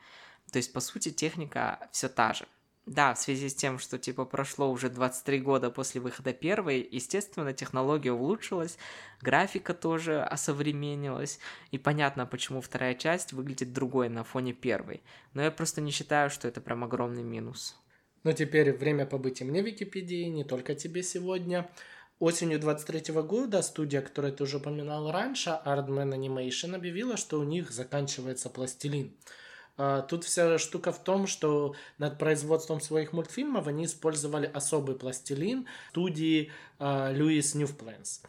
То 0.51 0.57
есть, 0.57 0.73
по 0.73 0.81
сути, 0.81 1.11
техника 1.11 1.89
все 1.93 2.09
та 2.09 2.35
же. 2.35 2.47
Да, 2.87 3.15
в 3.15 3.19
связи 3.19 3.49
с 3.49 3.55
тем, 3.55 3.79
что 3.79 3.99
типа 3.99 4.25
прошло 4.25 4.71
уже 4.71 4.89
23 4.89 5.41
года 5.41 5.71
после 5.71 6.01
выхода 6.01 6.33
первой, 6.33 6.87
естественно, 6.91 7.53
технология 7.53 8.13
улучшилась, 8.13 8.79
графика 9.21 9.75
тоже 9.75 10.23
осовременилась, 10.23 11.39
и 11.71 11.79
понятно, 11.79 12.27
почему 12.27 12.61
вторая 12.61 12.95
часть 12.95 13.33
выглядит 13.33 13.73
другой 13.73 14.09
на 14.09 14.25
фоне 14.25 14.55
первой. 14.55 15.03
Но 15.35 15.43
я 15.43 15.51
просто 15.51 15.81
не 15.81 15.91
считаю, 15.91 16.31
что 16.31 16.49
это 16.49 16.61
прям 16.61 16.83
огромный 16.83 17.23
минус. 17.23 17.77
Ну 18.25 18.33
теперь 18.33 18.73
время 18.73 19.07
побыть 19.07 19.41
и 19.41 19.45
мне 19.45 19.63
в 19.63 19.67
Википедии, 19.67 20.25
не 20.25 20.45
только 20.45 20.75
тебе 20.75 21.03
сегодня. 21.03 21.71
Осенью 22.19 22.61
23 22.61 23.15
года 23.23 23.63
студия, 23.63 24.03
которую 24.03 24.35
ты 24.35 24.43
уже 24.43 24.59
упоминал 24.59 25.11
раньше, 25.11 25.59
Ardman 25.65 26.15
Animation, 26.15 26.75
объявила, 26.75 27.17
что 27.17 27.41
у 27.41 27.45
них 27.45 27.71
заканчивается 27.71 28.51
пластилин. 28.51 29.17
А, 29.83 30.03
тут 30.03 30.25
вся 30.25 30.59
штука 30.59 30.93
в 30.93 31.03
том, 31.03 31.27
что 31.27 31.75
над 31.97 32.19
производством 32.19 32.83
своих 32.83 33.15
мультфильмов 33.15 33.67
они 33.67 33.87
использовали 33.87 34.51
особый 34.53 34.95
пластилин 34.95 35.67
студии 35.91 36.53
Льюис 36.79 37.55
Ньюфпленс 37.55 38.23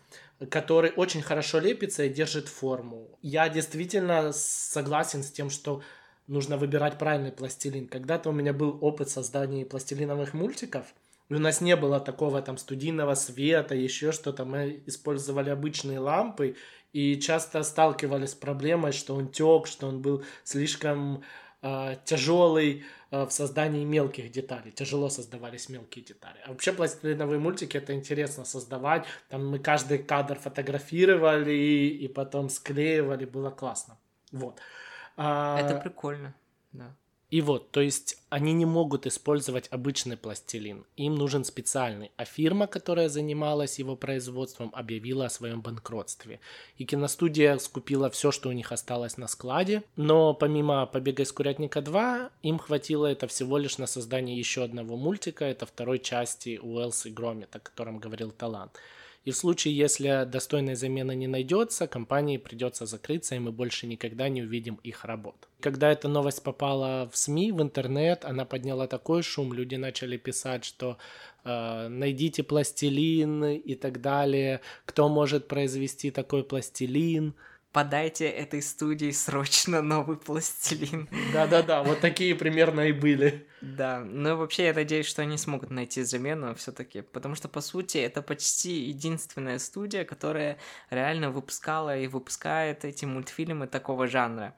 который 0.49 0.91
очень 0.95 1.21
хорошо 1.21 1.59
лепится 1.59 2.03
и 2.03 2.09
держит 2.09 2.47
форму. 2.47 3.07
Я 3.21 3.47
действительно 3.47 4.31
согласен 4.33 5.21
с 5.21 5.29
тем, 5.31 5.51
что 5.51 5.83
нужно 6.27 6.57
выбирать 6.57 6.97
правильный 6.97 7.31
пластилин. 7.31 7.87
Когда-то 7.87 8.29
у 8.29 8.33
меня 8.33 8.51
был 8.51 8.77
опыт 8.81 9.09
создания 9.09 9.65
пластилиновых 9.65 10.33
мультиков, 10.33 10.87
и 11.29 11.33
у 11.33 11.39
нас 11.39 11.61
не 11.61 11.75
было 11.75 11.99
такого 11.99 12.41
там 12.41 12.57
студийного 12.57 13.13
света, 13.15 13.75
еще 13.75 14.11
что-то. 14.11 14.43
Мы 14.43 14.83
использовали 14.85 15.49
обычные 15.49 15.99
лампы, 15.99 16.55
и 16.93 17.19
часто 17.19 17.63
сталкивались 17.63 18.31
с 18.31 18.35
проблемой, 18.35 18.91
что 18.91 19.15
он 19.15 19.29
тек, 19.29 19.67
что 19.67 19.87
он 19.87 20.01
был 20.01 20.23
слишком 20.43 21.23
э, 21.61 21.95
тяжелый 22.05 22.83
э, 23.11 23.25
в 23.25 23.31
создании 23.31 23.85
мелких 23.85 24.31
деталей. 24.31 24.71
Тяжело 24.71 25.09
создавались 25.09 25.69
мелкие 25.69 26.03
детали. 26.03 26.37
А 26.45 26.49
вообще 26.49 26.73
пластилиновые 26.73 27.39
мультики 27.39 27.77
это 27.77 27.93
интересно 27.93 28.45
создавать. 28.45 29.05
Там 29.29 29.47
мы 29.47 29.59
каждый 29.59 29.99
кадр 29.99 30.37
фотографировали 30.37 31.51
и, 31.51 32.05
и 32.05 32.07
потом 32.07 32.49
склеивали, 32.49 33.25
было 33.25 33.51
классно. 33.51 33.97
Вот. 34.31 34.59
А... 35.17 35.59
Это 35.59 35.79
прикольно, 35.79 36.33
да. 36.73 36.95
И 37.31 37.39
вот, 37.39 37.71
то 37.71 37.79
есть 37.79 38.17
они 38.29 38.51
не 38.51 38.65
могут 38.65 39.07
использовать 39.07 39.69
обычный 39.71 40.17
пластилин, 40.17 40.85
им 40.97 41.15
нужен 41.15 41.45
специальный, 41.45 42.11
а 42.17 42.25
фирма, 42.25 42.67
которая 42.67 43.07
занималась 43.07 43.79
его 43.79 43.95
производством, 43.95 44.69
объявила 44.73 45.25
о 45.25 45.29
своем 45.29 45.61
банкротстве. 45.61 46.41
И 46.77 46.83
киностудия 46.85 47.57
скупила 47.57 48.09
все, 48.09 48.31
что 48.31 48.49
у 48.49 48.51
них 48.51 48.73
осталось 48.73 49.15
на 49.15 49.29
складе, 49.29 49.83
но 49.95 50.33
помимо 50.33 50.85
«Побега 50.85 51.23
из 51.23 51.31
Курятника 51.31 51.79
2», 51.79 52.31
им 52.43 52.59
хватило 52.59 53.07
это 53.07 53.27
всего 53.27 53.57
лишь 53.57 53.77
на 53.77 53.87
создание 53.87 54.37
еще 54.37 54.65
одного 54.65 54.97
мультика, 54.97 55.45
это 55.45 55.65
второй 55.65 55.99
части 55.99 56.59
Уэллс 56.61 57.05
и 57.05 57.11
Громит, 57.11 57.55
о 57.55 57.59
котором 57.59 57.99
говорил 57.99 58.31
Талант. 58.31 58.77
И 59.23 59.31
в 59.31 59.35
случае, 59.35 59.77
если 59.77 60.25
достойной 60.25 60.75
замены 60.75 61.15
не 61.15 61.27
найдется, 61.27 61.87
компании 61.87 62.37
придется 62.37 62.87
закрыться, 62.87 63.35
и 63.35 63.39
мы 63.39 63.51
больше 63.51 63.85
никогда 63.85 64.29
не 64.29 64.41
увидим 64.41 64.79
их 64.83 65.05
работ. 65.05 65.47
Когда 65.59 65.91
эта 65.91 66.07
новость 66.07 66.41
попала 66.41 67.07
в 67.11 67.17
СМИ, 67.17 67.51
в 67.51 67.61
интернет, 67.61 68.25
она 68.25 68.45
подняла 68.45 68.87
такой 68.87 69.21
шум, 69.21 69.53
люди 69.53 69.75
начали 69.75 70.17
писать, 70.17 70.65
что 70.65 70.97
э, 71.43 71.87
найдите 71.87 72.41
пластилин 72.41 73.43
и 73.43 73.75
так 73.75 74.01
далее, 74.01 74.61
кто 74.85 75.07
может 75.07 75.47
произвести 75.47 76.09
такой 76.09 76.43
пластилин 76.43 77.35
подайте 77.71 78.27
этой 78.27 78.61
студии 78.61 79.11
срочно 79.11 79.81
новый 79.81 80.17
пластилин. 80.17 81.09
Да-да-да, 81.33 81.83
вот 81.83 81.99
такие 81.99 82.35
примерно 82.35 82.81
и 82.81 82.91
были. 82.91 83.47
Да, 83.61 83.99
но 83.99 84.35
вообще 84.37 84.65
я 84.65 84.73
надеюсь, 84.73 85.05
что 85.05 85.21
они 85.21 85.37
смогут 85.37 85.69
найти 85.69 86.03
замену 86.03 86.55
все 86.55 86.71
таки 86.71 87.01
потому 87.01 87.35
что, 87.35 87.47
по 87.47 87.61
сути, 87.61 87.97
это 87.99 88.21
почти 88.21 88.71
единственная 88.85 89.59
студия, 89.59 90.03
которая 90.03 90.57
реально 90.89 91.31
выпускала 91.31 91.97
и 91.97 92.07
выпускает 92.07 92.85
эти 92.85 93.05
мультфильмы 93.05 93.67
такого 93.67 94.07
жанра. 94.07 94.55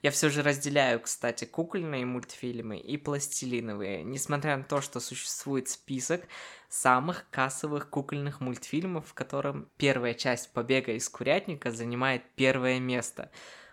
Я 0.00 0.12
все 0.12 0.30
же 0.30 0.42
разделяю, 0.42 1.00
кстати, 1.00 1.44
кукольные 1.44 2.06
мультфильмы 2.06 2.78
и 2.78 2.96
пластилиновые, 2.96 4.04
несмотря 4.04 4.56
на 4.56 4.62
то, 4.62 4.80
что 4.80 5.00
существует 5.00 5.68
список 5.68 6.22
самых 6.68 7.26
кассовых 7.30 7.88
кукольных 7.90 8.40
мультфильмов, 8.40 9.08
в 9.08 9.14
котором 9.14 9.68
первая 9.76 10.14
часть 10.14 10.52
«Побега 10.52 10.92
из 10.92 11.08
курятника» 11.08 11.70
занимает 11.70 12.22
первое 12.34 12.78
место. 12.78 13.30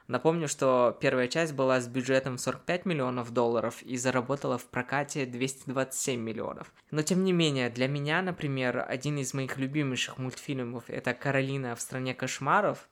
Напомню, 0.08 0.48
что 0.48 0.96
первая 1.02 1.28
часть 1.28 1.54
была 1.54 1.82
с 1.82 1.88
бюджетом 1.88 2.38
45 2.38 2.86
миллионов 2.86 3.32
долларов 3.32 3.82
и 3.82 3.98
заработала 3.98 4.58
в 4.60 4.66
прокате 4.66 5.26
227 5.26 6.20
миллионов. 6.20 6.72
Но 6.92 7.02
тем 7.02 7.24
не 7.24 7.34
менее, 7.34 7.70
для 7.70 7.88
меня, 7.88 8.22
например, 8.22 8.86
один 8.88 9.18
из 9.18 9.34
моих 9.34 9.58
любимейших 9.58 10.20
мультфильмов 10.20 10.84
это 10.90 11.14
«Каролина 11.16 11.76
в 11.76 11.82
стране 11.82 12.14
кошмаров», 12.14 12.88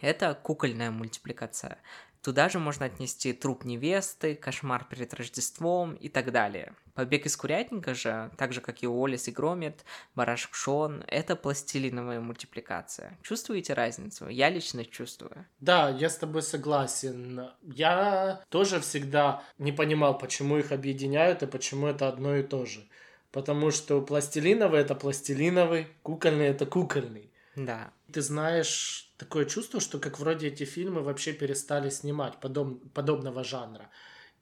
это 0.00 0.34
кукольная 0.34 0.90
мультипликация. 0.90 1.78
Туда 2.22 2.50
же 2.50 2.58
можно 2.58 2.86
отнести 2.86 3.32
труп 3.32 3.64
невесты, 3.64 4.34
кошмар 4.34 4.84
перед 4.84 5.14
Рождеством 5.14 5.94
и 5.94 6.08
так 6.08 6.32
далее. 6.32 6.74
Побег 6.94 7.24
из 7.24 7.34
курятника 7.34 7.94
же, 7.94 8.30
так 8.36 8.52
же 8.52 8.60
как 8.60 8.82
и 8.82 8.86
Уоллес 8.86 9.28
и 9.28 9.30
Громит, 9.30 9.84
Барашек 10.14 10.54
Шон, 10.54 11.02
это 11.06 11.34
пластилиновая 11.34 12.20
мультипликация. 12.20 13.18
Чувствуете 13.22 13.72
разницу? 13.72 14.28
Я 14.28 14.50
лично 14.50 14.84
чувствую. 14.84 15.46
Да, 15.60 15.88
я 15.88 16.10
с 16.10 16.18
тобой 16.18 16.42
согласен. 16.42 17.48
Я 17.62 18.42
тоже 18.50 18.80
всегда 18.80 19.42
не 19.56 19.72
понимал, 19.72 20.18
почему 20.18 20.58
их 20.58 20.72
объединяют 20.72 21.42
и 21.42 21.46
почему 21.46 21.86
это 21.86 22.08
одно 22.08 22.36
и 22.36 22.42
то 22.42 22.66
же. 22.66 22.86
Потому 23.32 23.70
что 23.70 24.02
пластилиновый 24.02 24.80
это 24.80 24.94
пластилиновый, 24.94 25.86
кукольный 26.02 26.48
это 26.48 26.66
кукольный. 26.66 27.32
Да. 27.56 27.92
Ты 28.12 28.22
знаешь, 28.22 29.09
такое 29.20 29.44
чувство, 29.44 29.80
что 29.80 29.98
как 29.98 30.18
вроде 30.18 30.48
эти 30.48 30.64
фильмы 30.64 31.02
вообще 31.02 31.32
перестали 31.32 31.90
снимать 31.90 32.40
подоб... 32.40 32.92
подобного 32.94 33.44
жанра. 33.44 33.90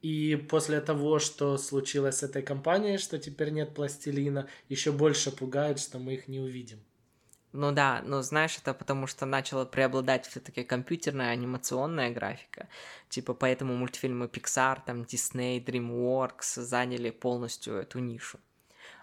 И 0.01 0.37
после 0.49 0.79
того, 0.79 1.19
что 1.19 1.57
случилось 1.57 2.19
с 2.19 2.23
этой 2.23 2.41
компанией, 2.41 2.97
что 2.97 3.17
теперь 3.19 3.49
нет 3.51 3.75
пластилина, 3.75 4.47
еще 4.69 4.91
больше 4.91 5.31
пугает, 5.31 5.79
что 5.79 5.99
мы 5.99 6.13
их 6.13 6.29
не 6.29 6.39
увидим. 6.39 6.79
Ну 7.51 7.71
да, 7.71 8.01
но 8.05 8.21
знаешь, 8.21 8.57
это 8.57 8.73
потому 8.73 9.07
что 9.07 9.25
начала 9.25 9.65
преобладать 9.65 10.27
все-таки 10.27 10.63
компьютерная 10.63 11.31
анимационная 11.31 12.11
графика. 12.11 12.69
Типа 13.09 13.33
поэтому 13.33 13.75
мультфильмы 13.75 14.27
Pixar, 14.27 14.77
там 14.85 15.01
Disney, 15.01 15.65
DreamWorks 15.65 16.61
заняли 16.61 17.09
полностью 17.09 17.73
эту 17.73 17.99
нишу. 17.99 18.39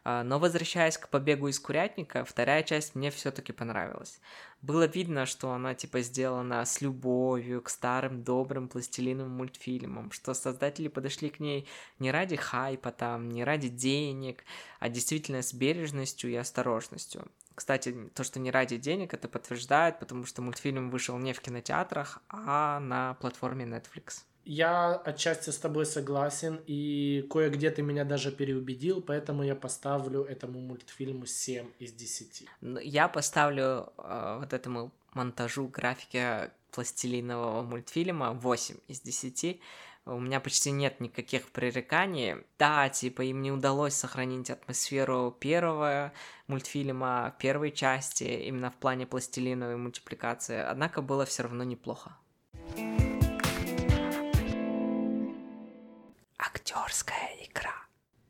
А, 0.09 0.23
но 0.23 0.39
возвращаясь 0.39 0.99
к 0.99 1.09
побегу 1.09 1.49
из 1.49 1.59
курятника, 1.59 2.25
вторая 2.25 2.63
часть 2.63 2.95
мне 2.95 3.11
все-таки 3.11 3.53
понравилась. 3.53 4.21
Было 4.63 4.87
видно, 4.87 5.27
что 5.27 5.51
она 5.51 5.75
типа 5.75 6.01
сделана 6.01 6.65
с 6.65 6.81
любовью 6.81 7.61
к 7.61 7.69
старым 7.69 8.23
добрым 8.23 8.69
пластилиновым 8.69 9.33
мультфильмам, 9.33 10.13
что 10.13 10.33
создатели 10.35 10.87
подошли 10.87 11.29
к 11.29 11.41
ней 11.41 11.67
не 11.99 12.13
ради 12.13 12.37
хайпа 12.37 12.93
там, 12.93 13.31
не 13.31 13.43
ради 13.43 13.69
денег, 13.69 14.45
а 14.79 14.89
действительно 14.89 15.43
с 15.43 15.53
бережностью 15.53 16.31
и 16.31 16.37
осторожностью. 16.37 17.27
Кстати, 17.57 17.93
то, 18.15 18.23
что 18.23 18.39
не 18.39 18.53
ради 18.53 18.77
денег, 18.77 19.13
это 19.13 19.27
подтверждает, 19.27 19.99
потому 19.99 20.25
что 20.25 20.41
мультфильм 20.41 20.89
вышел 20.89 21.19
не 21.19 21.33
в 21.33 21.41
кинотеатрах, 21.41 22.23
а 22.29 22.79
на 22.79 23.15
платформе 23.15 23.65
Netflix. 23.65 24.23
Я 24.49 24.95
отчасти 24.95 25.51
с 25.51 25.59
тобой 25.59 25.87
согласен, 25.87 26.61
и 26.69 27.27
кое-где 27.29 27.69
ты 27.73 27.83
меня 27.83 28.05
даже 28.05 28.31
переубедил, 28.31 29.03
поэтому 29.03 29.43
я 29.43 29.57
поставлю 29.57 30.23
этому 30.23 30.61
мультфильму 30.61 31.27
7 31.27 31.67
из 31.81 31.93
10. 31.93 32.45
Я 32.81 33.09
поставлю 33.09 33.93
э, 33.99 34.37
вот 34.39 34.53
этому 34.53 34.93
монтажу 35.15 35.67
графики 35.67 36.53
пластилинового 36.71 37.63
мультфильма 37.63 38.35
8 38.35 38.77
из 38.87 39.01
10. 39.01 39.61
У 40.05 40.21
меня 40.21 40.39
почти 40.39 40.71
нет 40.71 41.01
никаких 41.01 41.49
пререканий. 41.51 42.37
Да, 42.57 42.89
типа 42.89 43.23
им 43.23 43.43
не 43.43 43.51
удалось 43.51 43.95
сохранить 43.95 44.51
атмосферу 44.51 45.37
первого 45.41 46.13
мультфильма, 46.47 47.35
первой 47.41 47.73
части, 47.73 48.23
именно 48.23 48.71
в 48.71 48.77
плане 48.77 49.07
пластилиновой 49.09 49.77
мультипликации, 49.77 50.59
однако 50.59 51.03
было 51.03 51.25
все 51.27 51.43
равно 51.43 51.65
неплохо. 51.65 52.17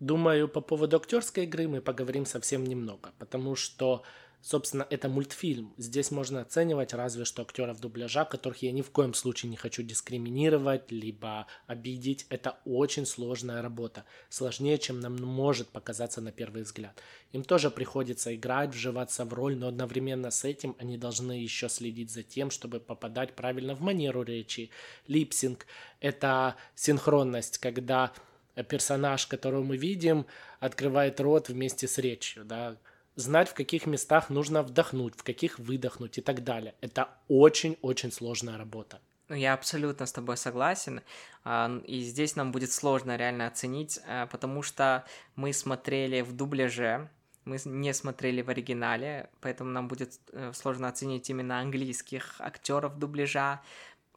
Думаю, 0.00 0.46
по 0.48 0.60
поводу 0.60 0.96
актерской 0.96 1.44
игры 1.44 1.68
мы 1.68 1.80
поговорим 1.80 2.26
совсем 2.26 2.64
немного, 2.64 3.14
потому 3.18 3.56
что, 3.56 4.02
собственно, 4.42 4.86
это 4.90 5.08
мультфильм. 5.08 5.72
Здесь 5.78 6.10
можно 6.10 6.42
оценивать 6.42 6.92
разве 6.92 7.24
что 7.24 7.40
актеров 7.40 7.80
дубляжа, 7.80 8.26
которых 8.26 8.60
я 8.62 8.72
ни 8.72 8.82
в 8.82 8.90
коем 8.90 9.14
случае 9.14 9.48
не 9.48 9.56
хочу 9.56 9.82
дискриминировать, 9.82 10.92
либо 10.92 11.46
обидеть. 11.66 12.26
Это 12.28 12.58
очень 12.66 13.06
сложная 13.06 13.62
работа, 13.62 14.04
сложнее, 14.28 14.76
чем 14.76 15.00
нам 15.00 15.16
может 15.16 15.68
показаться 15.68 16.20
на 16.20 16.30
первый 16.30 16.64
взгляд. 16.64 17.00
Им 17.32 17.42
тоже 17.42 17.70
приходится 17.70 18.34
играть, 18.34 18.74
вживаться 18.74 19.24
в 19.24 19.32
роль, 19.32 19.56
но 19.56 19.68
одновременно 19.68 20.30
с 20.30 20.44
этим 20.44 20.76
они 20.78 20.98
должны 20.98 21.32
еще 21.32 21.70
следить 21.70 22.10
за 22.10 22.22
тем, 22.22 22.50
чтобы 22.50 22.80
попадать 22.80 23.34
правильно 23.34 23.74
в 23.74 23.80
манеру 23.80 24.24
речи. 24.24 24.68
Липсинг— 25.06 25.66
это 26.00 26.56
синхронность, 26.74 27.56
когда 27.56 28.12
персонаж, 28.62 29.26
которого 29.26 29.62
мы 29.62 29.76
видим, 29.76 30.26
открывает 30.60 31.20
рот 31.20 31.48
вместе 31.48 31.86
с 31.86 31.98
речью, 31.98 32.44
да, 32.44 32.76
знать, 33.16 33.48
в 33.48 33.54
каких 33.54 33.86
местах 33.86 34.30
нужно 34.30 34.62
вдохнуть, 34.62 35.14
в 35.16 35.22
каких 35.22 35.58
выдохнуть 35.58 36.18
и 36.18 36.20
так 36.20 36.44
далее. 36.44 36.74
Это 36.80 37.08
очень-очень 37.28 38.12
сложная 38.12 38.58
работа. 38.58 39.00
Ну, 39.28 39.34
я 39.34 39.54
абсолютно 39.54 40.06
с 40.06 40.12
тобой 40.12 40.36
согласен. 40.36 41.00
А, 41.44 41.80
и 41.84 42.00
здесь 42.00 42.36
нам 42.36 42.52
будет 42.52 42.70
сложно 42.70 43.16
реально 43.16 43.46
оценить, 43.48 43.98
а, 44.06 44.26
потому 44.26 44.62
что 44.62 45.04
мы 45.34 45.52
смотрели 45.52 46.20
в 46.20 46.32
дубляже, 46.32 47.10
мы 47.44 47.58
не 47.64 47.94
смотрели 47.94 48.42
в 48.42 48.50
оригинале, 48.50 49.30
поэтому 49.40 49.70
нам 49.70 49.86
будет 49.86 50.18
э, 50.32 50.52
сложно 50.52 50.88
оценить 50.88 51.30
именно 51.30 51.60
английских 51.60 52.34
актеров 52.40 52.98
дубляжа, 52.98 53.62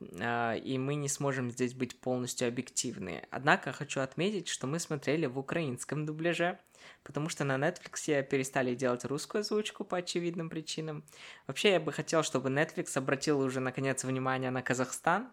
и 0.01 0.77
мы 0.77 0.95
не 0.95 1.09
сможем 1.09 1.51
здесь 1.51 1.73
быть 1.73 1.99
полностью 1.99 2.47
объективны. 2.47 3.23
Однако 3.31 3.73
хочу 3.73 3.99
отметить, 3.99 4.47
что 4.47 4.65
мы 4.65 4.79
смотрели 4.79 5.25
в 5.25 5.37
украинском 5.37 6.05
дубляже, 6.05 6.57
потому 7.03 7.27
что 7.27 7.43
на 7.43 7.57
Netflix 7.57 8.23
перестали 8.23 8.75
делать 8.75 9.03
русскую 9.05 9.41
озвучку 9.41 9.83
по 9.83 9.97
очевидным 9.97 10.49
причинам. 10.49 11.03
Вообще 11.47 11.73
я 11.73 11.79
бы 11.79 11.91
хотел, 11.91 12.23
чтобы 12.23 12.49
Netflix 12.49 12.97
обратил 12.97 13.39
уже 13.41 13.59
наконец 13.59 14.03
внимание 14.03 14.51
на 14.51 14.61
Казахстан, 14.61 15.29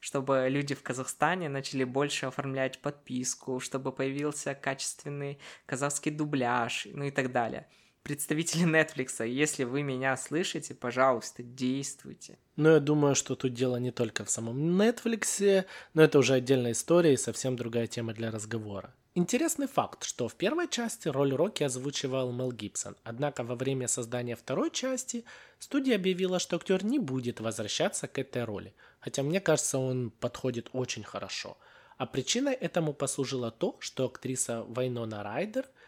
чтобы 0.00 0.48
люди 0.50 0.74
в 0.74 0.82
Казахстане 0.82 1.48
начали 1.48 1.84
больше 1.84 2.26
оформлять 2.26 2.80
подписку, 2.80 3.58
чтобы 3.60 3.92
появился 3.92 4.54
качественный 4.54 5.38
казахский 5.64 6.10
дубляж, 6.10 6.86
ну 6.92 7.04
и 7.04 7.10
так 7.10 7.32
далее 7.32 7.66
представители 8.02 8.64
Netflix, 8.64 9.26
если 9.26 9.64
вы 9.64 9.82
меня 9.82 10.16
слышите, 10.16 10.74
пожалуйста, 10.74 11.42
действуйте. 11.42 12.38
Но 12.56 12.70
я 12.70 12.80
думаю, 12.80 13.14
что 13.14 13.36
тут 13.36 13.54
дело 13.54 13.76
не 13.76 13.90
только 13.90 14.24
в 14.24 14.30
самом 14.30 14.80
Netflix, 14.80 15.64
но 15.94 16.02
это 16.02 16.18
уже 16.18 16.34
отдельная 16.34 16.72
история 16.72 17.14
и 17.14 17.16
совсем 17.16 17.56
другая 17.56 17.86
тема 17.86 18.12
для 18.12 18.30
разговора. 18.30 18.94
Интересный 19.16 19.66
факт, 19.66 20.04
что 20.04 20.28
в 20.28 20.36
первой 20.36 20.68
части 20.68 21.08
роль 21.08 21.34
Рокки 21.34 21.64
озвучивал 21.64 22.32
Мел 22.32 22.52
Гибсон, 22.52 22.96
однако 23.02 23.42
во 23.42 23.56
время 23.56 23.88
создания 23.88 24.36
второй 24.36 24.70
части 24.70 25.24
студия 25.58 25.96
объявила, 25.96 26.38
что 26.38 26.56
актер 26.56 26.84
не 26.84 27.00
будет 27.00 27.40
возвращаться 27.40 28.06
к 28.06 28.18
этой 28.18 28.44
роли, 28.44 28.72
хотя 29.00 29.24
мне 29.24 29.40
кажется, 29.40 29.78
он 29.78 30.10
подходит 30.10 30.70
очень 30.72 31.02
хорошо. 31.02 31.58
А 31.98 32.06
причиной 32.06 32.54
этому 32.54 32.92
послужило 32.94 33.50
то, 33.50 33.76
что 33.80 34.06
актриса 34.06 34.62
Вайнона 34.62 35.22
Райдер– 35.22 35.66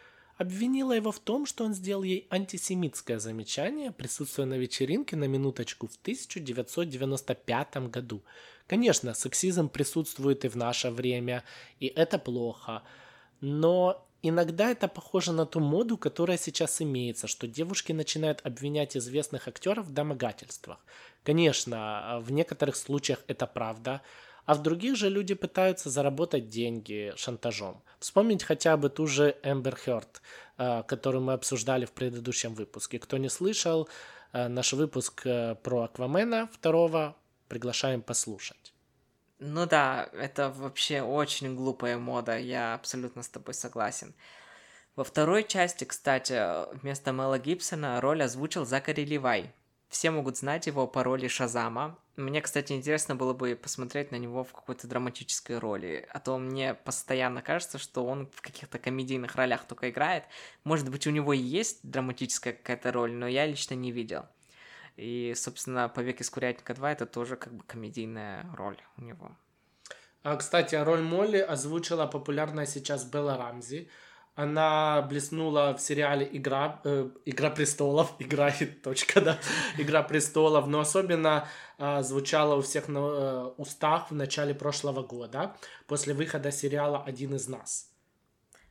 обвинила 0.43 0.93
его 0.93 1.11
в 1.11 1.19
том, 1.19 1.45
что 1.45 1.65
он 1.65 1.73
сделал 1.73 2.03
ей 2.03 2.27
антисемитское 2.29 3.19
замечание, 3.19 3.91
присутствуя 3.91 4.45
на 4.45 4.57
вечеринке 4.57 5.15
на 5.15 5.25
минуточку 5.25 5.87
в 5.87 5.95
1995 6.01 7.77
году. 7.89 8.21
Конечно, 8.67 9.13
сексизм 9.13 9.69
присутствует 9.69 10.45
и 10.45 10.49
в 10.49 10.55
наше 10.55 10.89
время, 10.89 11.43
и 11.79 11.87
это 11.87 12.19
плохо, 12.19 12.83
но 13.41 14.05
иногда 14.21 14.69
это 14.71 14.87
похоже 14.87 15.31
на 15.33 15.45
ту 15.45 15.59
моду, 15.59 15.97
которая 15.97 16.37
сейчас 16.37 16.81
имеется, 16.81 17.27
что 17.27 17.47
девушки 17.47 17.91
начинают 17.93 18.41
обвинять 18.45 18.95
известных 18.95 19.47
актеров 19.47 19.87
в 19.87 19.93
домогательствах. 19.93 20.77
Конечно, 21.23 22.19
в 22.21 22.31
некоторых 22.31 22.75
случаях 22.75 23.23
это 23.27 23.47
правда, 23.47 24.01
а 24.45 24.55
в 24.55 24.61
других 24.61 24.95
же 24.95 25.09
люди 25.09 25.33
пытаются 25.33 25.89
заработать 25.89 26.49
деньги 26.49 27.13
шантажом. 27.15 27.81
Вспомнить 27.99 28.43
хотя 28.43 28.77
бы 28.77 28.89
ту 28.89 29.07
же 29.07 29.37
Эмбер 29.43 29.75
Хёрд, 29.75 30.21
которую 30.57 31.23
мы 31.23 31.33
обсуждали 31.33 31.85
в 31.85 31.91
предыдущем 31.91 32.53
выпуске. 32.53 32.99
Кто 32.99 33.17
не 33.17 33.29
слышал, 33.29 33.87
э, 34.33 34.47
наш 34.47 34.73
выпуск 34.73 35.25
э, 35.25 35.55
про 35.55 35.83
Аквамена 35.83 36.49
второго 36.53 37.15
приглашаем 37.47 38.01
послушать. 38.01 38.73
Ну 39.39 39.65
да, 39.65 40.09
это 40.13 40.49
вообще 40.49 41.01
очень 41.01 41.55
глупая 41.55 41.97
мода, 41.97 42.37
я 42.37 42.75
абсолютно 42.75 43.23
с 43.23 43.29
тобой 43.29 43.53
согласен. 43.53 44.13
Во 44.95 45.03
второй 45.03 45.43
части, 45.43 45.85
кстати, 45.85 46.39
вместо 46.75 47.13
Мэла 47.13 47.39
Гибсона 47.39 47.99
роль 47.99 48.23
озвучил 48.23 48.65
Закари 48.65 49.05
Ливай. 49.05 49.51
Все 49.89 50.11
могут 50.11 50.37
знать 50.37 50.67
его 50.67 50.87
по 50.87 51.03
роли 51.03 51.27
Шазама, 51.27 51.97
Мне, 52.15 52.41
кстати, 52.41 52.73
интересно 52.73 53.15
было 53.15 53.33
бы 53.33 53.55
посмотреть 53.55 54.11
на 54.11 54.17
него 54.17 54.43
в 54.43 54.53
какой-то 54.53 54.87
драматической 54.87 55.57
роли, 55.57 56.07
а 56.11 56.19
то 56.19 56.37
мне 56.37 56.75
постоянно 56.75 57.41
кажется, 57.41 57.79
что 57.79 58.05
он 58.05 58.27
в 58.27 58.41
каких-то 58.41 58.77
комедийных 58.77 59.35
ролях 59.35 59.65
только 59.65 59.89
играет. 59.89 60.25
Может 60.63 60.89
быть, 60.89 61.07
у 61.07 61.11
него 61.11 61.33
и 61.33 61.39
есть 61.39 61.79
драматическая 61.81 62.53
какая-то 62.53 62.91
роль, 62.91 63.13
но 63.13 63.27
я 63.27 63.47
лично 63.47 63.73
не 63.73 63.91
видел. 63.91 64.27
И, 64.95 65.33
собственно, 65.35 65.89
«Побег 65.89 66.21
из 66.21 66.29
Курятника 66.29 66.73
2»— 66.73 66.91
это 66.91 67.07
тоже 67.07 67.35
как 67.35 67.51
бы 67.51 67.63
комедийная 67.63 68.45
роль 68.55 68.77
у 68.97 69.01
него. 69.01 69.35
А, 70.21 70.35
кстати, 70.35 70.75
роль 70.75 71.01
Молли 71.01 71.39
озвучила 71.39 72.05
популярная 72.05 72.67
сейчас 72.67 73.05
Белла 73.05 73.37
Рамзи. 73.37 73.89
Она 74.35 75.03
блеснула 75.03 75.75
в 75.77 75.79
сериале 75.79 76.27
«Игра», 76.31 76.81
э, 76.83 77.09
«Игра 77.25 77.51
престолов», 77.51 78.15
играет, 78.19 78.81
точка, 78.81 79.21
да, 79.21 79.39
«Игра 79.77 80.01
престолов», 80.01 80.65
но 80.67 80.79
особенно 80.79 81.47
э, 81.77 82.01
звучала 82.01 82.55
у 82.55 82.61
всех 82.61 82.87
на 82.87 82.99
э, 82.99 83.43
устах 83.57 84.09
в 84.09 84.15
начале 84.15 84.55
прошлого 84.55 85.03
года, 85.03 85.55
после 85.85 86.15
выхода 86.15 86.51
сериала 86.51 87.03
«Один 87.03 87.35
из 87.35 87.47
нас». 87.47 87.91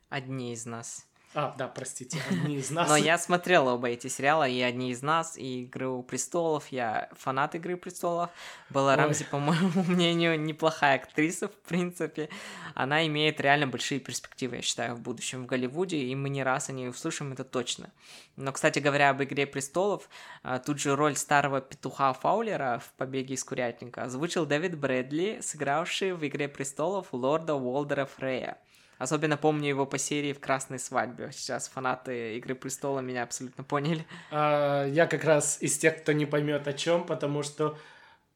«Одни 0.09 0.53
из 0.53 0.67
нас». 0.67 1.07
А, 1.35 1.55
да, 1.57 1.67
простите, 1.67 2.21
одни 2.31 2.57
из 2.59 2.71
нас. 2.71 2.89
Но 2.89 2.97
я 2.97 3.17
смотрел 3.17 3.67
оба 3.69 3.89
эти 3.89 4.09
сериала, 4.09 4.47
и 4.47 4.61
одни 4.61 4.91
из 4.91 5.03
нас, 5.03 5.39
и 5.39 5.65
Игру 5.65 6.03
престолов. 6.03 6.69
Я 6.69 7.09
фанат 7.13 7.55
Игры 7.55 7.77
престолов. 7.77 8.31
Белла 8.69 8.97
Рамзи, 8.97 9.25
по 9.25 9.39
моему 9.39 9.83
мнению, 9.89 10.39
неплохая 10.39 10.97
актриса, 10.97 11.49
в 11.49 11.57
принципе. 11.69 12.29
Она 12.75 13.07
имеет 13.07 13.41
реально 13.41 13.67
большие 13.67 13.99
перспективы, 13.99 14.57
я 14.57 14.63
считаю, 14.63 14.95
в 14.95 15.01
будущем 15.01 15.45
в 15.45 15.47
Голливуде, 15.47 15.99
и 15.99 16.15
мы 16.15 16.29
не 16.29 16.43
раз 16.43 16.69
о 16.69 16.73
ней 16.73 16.89
услышим, 16.89 17.33
это 17.33 17.45
точно. 17.45 17.91
Но, 18.37 18.53
кстати 18.53 18.79
говоря, 18.79 19.11
об 19.11 19.23
Игре 19.23 19.47
престолов, 19.47 20.09
а, 20.43 20.59
тут 20.59 20.79
же 20.79 20.97
роль 20.97 21.17
старого 21.17 21.61
петуха 21.61 22.13
Фаулера 22.13 22.83
в 22.85 22.93
«Побеге 22.97 23.35
из 23.35 23.45
Курятника» 23.45 24.05
озвучил 24.05 24.45
Дэвид 24.45 24.79
Брэдли, 24.79 25.41
сыгравший 25.43 26.13
в 26.13 26.27
Игре 26.27 26.49
престолов 26.49 27.09
лорда 27.13 27.55
Уолдера 27.55 28.07
Фрея. 28.07 28.59
Особенно 29.03 29.37
помню 29.37 29.69
его 29.69 29.85
по 29.85 29.99
серии 29.99 30.33
в 30.33 30.39
«Красной 30.39 30.79
свадьбе». 30.79 31.31
Сейчас 31.33 31.67
фанаты 31.67 32.37
«Игры 32.37 32.55
престола» 32.55 33.01
меня 33.01 33.25
абсолютно 33.25 33.65
поняли. 33.65 34.07
А, 34.31 34.87
я 34.87 35.09
как 35.09 35.25
раз 35.25 35.59
из 35.61 35.77
тех, 35.77 36.01
кто 36.01 36.13
не 36.13 36.25
поймет 36.25 36.69
о 36.69 36.73
чем, 36.73 37.05
потому 37.05 37.43
что, 37.43 37.77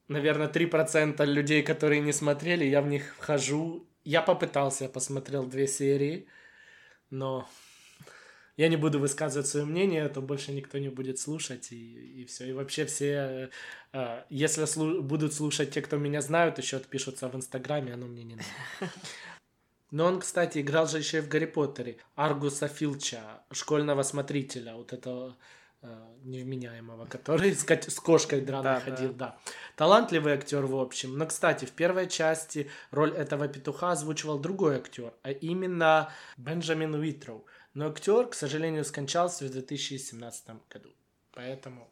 наверное, 0.08 0.48
3% 0.48 1.24
людей, 1.24 1.62
которые 1.62 2.00
не 2.00 2.12
смотрели, 2.12 2.64
я 2.64 2.82
в 2.82 2.88
них 2.88 3.14
вхожу. 3.16 3.86
Я 4.02 4.22
попытался, 4.22 4.84
я 4.84 4.90
посмотрел 4.90 5.46
две 5.46 5.68
серии, 5.68 6.26
но 7.10 7.48
я 8.56 8.68
не 8.68 8.76
буду 8.76 8.98
высказывать 8.98 9.46
свое 9.46 9.66
мнение, 9.66 10.04
а 10.04 10.08
то 10.08 10.20
больше 10.20 10.50
никто 10.50 10.78
не 10.78 10.88
будет 10.88 11.20
слушать, 11.20 11.70
и, 11.70 12.22
и 12.22 12.24
все. 12.24 12.48
И 12.48 12.52
вообще 12.52 12.86
все, 12.86 13.50
э, 13.92 14.22
если 14.30 14.64
слу- 14.64 15.00
будут 15.00 15.32
слушать 15.32 15.70
те, 15.70 15.80
кто 15.80 15.96
меня 15.96 16.22
знают, 16.22 16.58
еще 16.58 16.78
отпишутся 16.78 17.28
в 17.28 17.36
Инстаграме, 17.36 17.92
оно 17.94 18.06
мне 18.06 18.24
не 18.24 18.34
надо. 18.34 18.48
Но 19.90 20.06
он, 20.06 20.20
кстати, 20.20 20.60
играл 20.60 20.86
же 20.86 20.98
еще 20.98 21.18
и 21.18 21.20
в 21.20 21.28
Гарри 21.28 21.46
Поттере. 21.46 21.98
Аргуса 22.14 22.68
Филча, 22.68 23.42
школьного 23.52 24.02
смотрителя, 24.02 24.74
вот 24.74 24.92
этого 24.92 25.36
э, 25.82 25.86
невменяемого, 26.24 27.06
который 27.06 27.54
с, 27.54 27.64
с 27.64 28.00
кошкой 28.00 28.40
драной 28.40 28.64
да, 28.64 28.80
ходил, 28.80 29.12
да. 29.12 29.26
да. 29.26 29.52
Талантливый 29.76 30.34
актер, 30.34 30.66
в 30.66 30.76
общем. 30.76 31.16
Но, 31.16 31.26
кстати, 31.26 31.64
в 31.64 31.72
первой 31.72 32.08
части 32.08 32.70
роль 32.90 33.12
этого 33.12 33.46
петуха 33.46 33.92
озвучивал 33.92 34.38
другой 34.38 34.76
актер, 34.76 35.14
а 35.22 35.30
именно 35.30 36.10
Бенджамин 36.36 36.94
Уитроу. 36.94 37.46
Но 37.74 37.88
актер, 37.88 38.26
к 38.26 38.34
сожалению, 38.34 38.84
скончался 38.84 39.44
в 39.44 39.50
2017 39.50 40.48
году. 40.68 40.90
Поэтому 41.32 41.88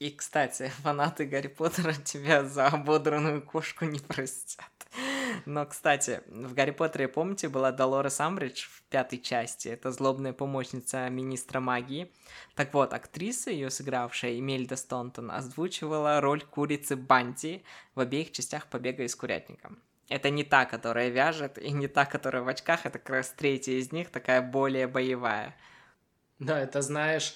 и, 0.00 0.10
кстати, 0.10 0.70
фанаты 0.82 1.24
Гарри 1.24 1.46
Поттера 1.46 1.94
тебя 1.94 2.44
за 2.44 2.66
ободранную 2.66 3.40
кошку 3.40 3.84
не 3.84 4.00
простят. 4.00 4.70
Но, 5.46 5.66
кстати, 5.66 6.22
в 6.26 6.54
Гарри 6.54 6.70
Поттере, 6.70 7.08
помните, 7.08 7.48
была 7.48 7.72
Долорес 7.72 8.20
Амбридж 8.20 8.66
в 8.66 8.82
пятой 8.84 9.18
части. 9.18 9.68
Это 9.68 9.92
злобная 9.92 10.32
помощница 10.32 11.08
министра 11.08 11.60
магии. 11.60 12.12
Так 12.54 12.74
вот, 12.74 12.92
актриса, 12.92 13.50
ее 13.50 13.70
сыгравшая, 13.70 14.38
Эмельда 14.38 14.76
Стонтон, 14.76 15.30
озвучивала 15.30 16.20
роль 16.20 16.42
курицы 16.42 16.96
Банти 16.96 17.64
в 17.94 18.00
обеих 18.00 18.32
частях 18.32 18.66
«Побега 18.66 19.04
из 19.04 19.14
курятника». 19.14 19.72
Это 20.08 20.30
не 20.30 20.44
та, 20.44 20.66
которая 20.66 21.08
вяжет, 21.08 21.58
и 21.58 21.70
не 21.70 21.88
та, 21.88 22.04
которая 22.04 22.42
в 22.42 22.48
очках, 22.48 22.84
это 22.84 22.98
как 22.98 23.10
раз 23.10 23.30
третья 23.30 23.72
из 23.72 23.90
них, 23.90 24.10
такая 24.10 24.42
более 24.42 24.86
боевая. 24.86 25.56
Да, 26.38 26.60
это 26.60 26.82
знаешь, 26.82 27.34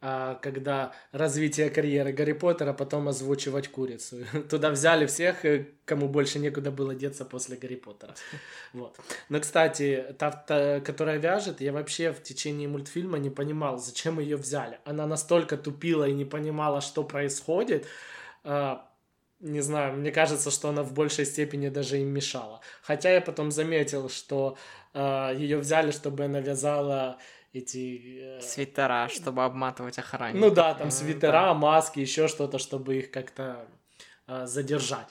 когда 0.00 0.92
развитие 1.12 1.68
карьеры 1.68 2.12
Гарри 2.12 2.32
Поттера, 2.32 2.72
потом 2.72 3.08
озвучивать 3.08 3.68
курицу. 3.68 4.16
Туда 4.50 4.70
взяли 4.70 5.04
всех, 5.04 5.44
э, 5.44 5.66
кому 5.84 6.08
больше 6.08 6.38
некуда 6.38 6.70
было 6.70 6.94
деться 6.94 7.24
после 7.24 7.56
Гарри 7.56 7.76
Поттера. 7.76 8.14
Вот. 8.72 8.96
Но, 9.28 9.40
кстати, 9.40 10.14
та, 10.18 10.30
та, 10.30 10.80
которая 10.80 11.18
вяжет, 11.18 11.60
я 11.60 11.72
вообще 11.72 12.12
в 12.12 12.22
течение 12.22 12.68
мультфильма 12.68 13.18
не 13.18 13.30
понимал, 13.30 13.78
зачем 13.78 14.20
ее 14.20 14.36
взяли. 14.36 14.78
Она 14.84 15.06
настолько 15.06 15.56
тупила 15.56 16.08
и 16.08 16.14
не 16.14 16.24
понимала, 16.24 16.80
что 16.80 17.04
происходит. 17.04 17.86
А, 18.44 18.88
не 19.40 19.60
знаю, 19.60 19.94
мне 19.96 20.12
кажется, 20.12 20.50
что 20.50 20.68
она 20.68 20.82
в 20.82 20.92
большей 20.92 21.26
степени 21.26 21.68
даже 21.68 21.98
им 21.98 22.08
мешала. 22.08 22.60
Хотя 22.82 23.10
я 23.10 23.20
потом 23.20 23.50
заметил, 23.50 24.08
что 24.08 24.56
а, 24.94 25.32
ее 25.32 25.58
взяли, 25.58 25.90
чтобы 25.90 26.24
она 26.24 26.40
вязала 26.40 27.18
эти... 27.52 28.38
Э... 28.38 28.40
Свитера, 28.40 29.08
чтобы 29.08 29.44
обматывать 29.44 29.98
охранников. 29.98 30.48
Ну 30.48 30.54
да, 30.54 30.74
там 30.74 30.90
свитера, 30.90 31.46
да. 31.46 31.54
маски, 31.54 32.00
еще 32.00 32.28
что-то, 32.28 32.58
чтобы 32.58 32.96
их 32.96 33.10
как-то 33.10 33.66
э, 34.26 34.46
задержать. 34.46 35.08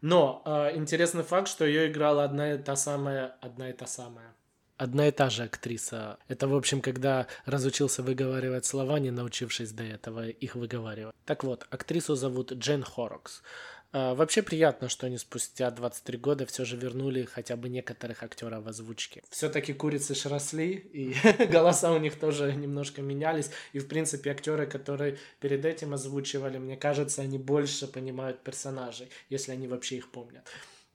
Но 0.00 0.42
э, 0.44 0.76
интересный 0.76 1.24
факт, 1.24 1.48
что 1.48 1.64
ее 1.64 1.90
играла 1.90 2.24
одна 2.24 2.54
и 2.54 2.58
та 2.58 2.76
самая, 2.76 3.36
одна 3.40 3.70
и 3.70 3.72
та 3.72 3.86
самая. 3.86 4.34
Одна 4.76 5.08
и 5.08 5.10
та 5.10 5.28
же 5.28 5.42
актриса. 5.42 6.18
Это, 6.28 6.46
в 6.46 6.54
общем, 6.54 6.80
когда 6.80 7.26
разучился 7.46 8.00
выговаривать 8.02 8.64
слова, 8.64 9.00
не 9.00 9.10
научившись 9.10 9.72
до 9.72 9.82
этого 9.82 10.28
их 10.28 10.54
выговаривать. 10.54 11.16
Так 11.24 11.42
вот, 11.42 11.66
актрису 11.70 12.14
зовут 12.14 12.52
Джен 12.52 12.84
Хорокс. 12.84 13.42
А, 13.90 14.14
вообще 14.14 14.42
приятно, 14.42 14.88
что 14.88 15.06
они 15.06 15.16
спустя 15.16 15.70
23 15.70 16.18
года 16.18 16.46
все 16.46 16.64
же 16.64 16.76
вернули 16.76 17.24
хотя 17.24 17.56
бы 17.56 17.68
некоторых 17.68 18.22
актеров 18.22 18.64
в 18.64 18.68
озвучке. 18.68 19.22
Все-таки 19.30 19.72
курицы 19.72 20.14
ж 20.14 20.26
росли, 20.26 20.72
и 20.74 21.14
голоса 21.50 21.92
у 21.92 21.98
них 21.98 22.18
тоже 22.18 22.52
немножко 22.54 23.00
менялись. 23.00 23.50
И, 23.72 23.78
в 23.78 23.88
принципе, 23.88 24.30
актеры, 24.30 24.66
которые 24.66 25.18
перед 25.40 25.64
этим 25.64 25.94
озвучивали, 25.94 26.58
мне 26.58 26.76
кажется, 26.76 27.22
они 27.22 27.38
больше 27.38 27.86
понимают 27.86 28.42
персонажей, 28.42 29.08
если 29.30 29.52
они 29.52 29.68
вообще 29.68 29.96
их 29.96 30.10
помнят. 30.10 30.46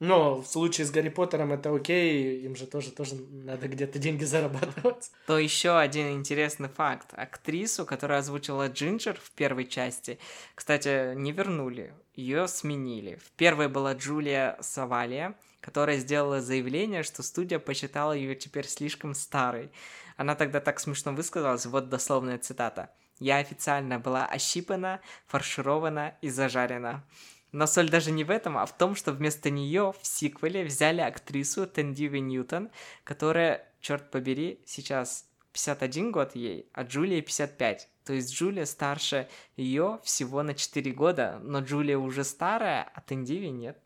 Но 0.03 0.41
в 0.41 0.45
случае 0.47 0.85
с 0.85 0.91
Гарри 0.91 1.07
Поттером 1.07 1.53
это 1.53 1.73
окей, 1.73 2.43
им 2.43 2.57
же 2.57 2.67
тоже, 2.67 2.91
тоже 2.91 3.15
надо 3.15 3.69
где-то 3.69 3.99
деньги 3.99 4.25
зарабатывать. 4.25 5.09
То 5.27 5.39
еще 5.39 5.79
один 5.79 6.11
интересный 6.11 6.67
факт. 6.67 7.13
Актрису, 7.13 7.85
которая 7.85 8.19
озвучила 8.19 8.67
Джинджер 8.67 9.17
в 9.17 9.31
первой 9.31 9.65
части, 9.65 10.19
кстати, 10.55 11.15
не 11.15 11.31
вернули, 11.31 11.93
ее 12.15 12.49
сменили. 12.49 13.15
В 13.15 13.31
первой 13.31 13.69
была 13.69 13.93
Джулия 13.93 14.57
Савалия, 14.59 15.35
которая 15.61 15.97
сделала 15.99 16.41
заявление, 16.41 17.03
что 17.03 17.23
студия 17.23 17.59
посчитала 17.59 18.11
ее 18.11 18.35
теперь 18.35 18.67
слишком 18.67 19.13
старой. 19.13 19.71
Она 20.17 20.35
тогда 20.35 20.59
так 20.59 20.81
смешно 20.81 21.13
высказалась, 21.13 21.65
вот 21.65 21.87
дословная 21.87 22.39
цитата. 22.39 22.89
«Я 23.19 23.37
официально 23.37 23.99
была 23.99 24.25
ощипана, 24.25 24.99
фарширована 25.27 26.17
и 26.21 26.27
зажарена». 26.27 27.05
Но 27.53 27.67
соль 27.67 27.89
даже 27.89 28.11
не 28.11 28.23
в 28.23 28.31
этом, 28.31 28.57
а 28.57 28.65
в 28.65 28.75
том, 28.75 28.95
что 28.95 29.11
вместо 29.11 29.51
нее 29.51 29.93
в 30.01 30.05
сиквеле 30.05 30.65
взяли 30.65 31.01
актрису 31.01 31.67
Тендиви 31.67 32.19
Ньютон, 32.19 32.71
которая, 33.03 33.71
черт 33.79 34.09
побери, 34.09 34.59
сейчас 34.65 35.29
51 35.53 36.11
год 36.11 36.35
ей, 36.35 36.67
а 36.73 36.81
Джулия 36.81 37.21
55. 37.21 37.89
То 38.05 38.13
есть 38.13 38.33
Джулия 38.33 38.65
старше 38.65 39.29
ее 39.55 39.99
всего 40.03 40.41
на 40.41 40.55
4 40.55 40.91
года, 40.93 41.39
но 41.43 41.59
Джулия 41.59 41.99
уже 41.99 42.23
старая, 42.23 42.91
а 42.91 43.01
Тендиви 43.01 43.51
нет. 43.51 43.77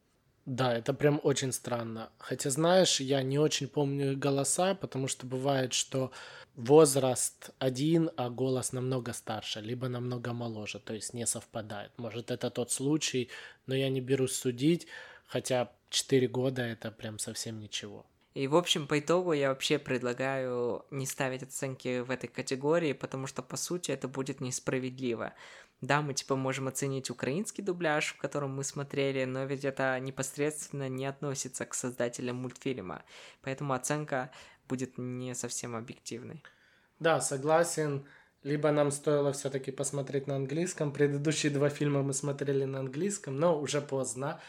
Да, 0.47 0.73
это 0.73 0.93
прям 0.93 1.19
очень 1.23 1.51
странно. 1.51 2.09
Хотя, 2.19 2.49
знаешь, 2.49 3.01
я 3.01 3.21
не 3.21 3.37
очень 3.37 3.67
помню 3.67 4.17
голоса, 4.17 4.75
потому 4.75 5.09
что 5.09 5.25
бывает, 5.27 5.73
что 5.73 6.11
возраст 6.55 7.49
один, 7.59 8.11
а 8.15 8.29
голос 8.29 8.71
намного 8.71 9.11
старше, 9.11 9.59
либо 9.59 9.89
намного 9.89 10.31
моложе, 10.31 10.79
то 10.79 10.93
есть 10.93 11.13
не 11.13 11.27
совпадает. 11.27 11.91
Может, 11.97 12.31
это 12.31 12.49
тот 12.49 12.71
случай, 12.71 13.29
но 13.65 13.75
я 13.75 13.89
не 13.89 13.99
берусь 13.99 14.35
судить, 14.35 14.87
хотя 15.25 15.69
4 15.89 16.27
года 16.29 16.61
это 16.61 16.91
прям 16.91 17.19
совсем 17.19 17.59
ничего. 17.59 18.05
И, 18.33 18.47
в 18.47 18.55
общем, 18.55 18.87
по 18.87 18.99
итогу 18.99 19.33
я 19.33 19.49
вообще 19.49 19.79
предлагаю 19.79 20.85
не 20.91 21.05
ставить 21.07 21.43
оценки 21.43 22.01
в 22.01 22.11
этой 22.11 22.27
категории, 22.27 22.93
потому 22.93 23.27
что, 23.27 23.41
по 23.41 23.57
сути, 23.57 23.91
это 23.91 24.07
будет 24.07 24.41
несправедливо. 24.41 25.33
Да, 25.81 26.01
мы 26.01 26.13
типа 26.15 26.35
можем 26.35 26.67
оценить 26.67 27.09
украинский 27.11 27.63
дубляж, 27.63 28.13
в 28.13 28.17
котором 28.17 28.55
мы 28.55 28.63
смотрели, 28.63 29.25
но 29.25 29.45
ведь 29.45 29.63
это 29.63 29.99
непосредственно 29.99 30.89
не 30.89 31.05
относится 31.05 31.65
к 31.65 31.75
создателям 31.75 32.37
мультфильма. 32.37 33.03
Поэтому 33.43 33.73
оценка 33.73 34.31
будет 34.67 34.97
не 34.97 35.35
совсем 35.35 35.75
объективной. 35.75 36.43
Да, 36.99 37.21
согласен. 37.21 38.05
либо 38.43 38.71
нам 38.71 38.91
стоило 38.91 39.31
все-таки 39.33 39.71
посмотреть 39.71 40.27
на 40.27 40.35
английском. 40.35 40.91
Предыдущие 40.93 41.51
два 41.51 41.69
фильма 41.69 42.01
мы 42.01 42.13
смотрели 42.13 42.63
на 42.65 42.79
английском, 42.79 43.35
но 43.35 43.59
уже 43.59 43.81
поздно. 43.81 44.39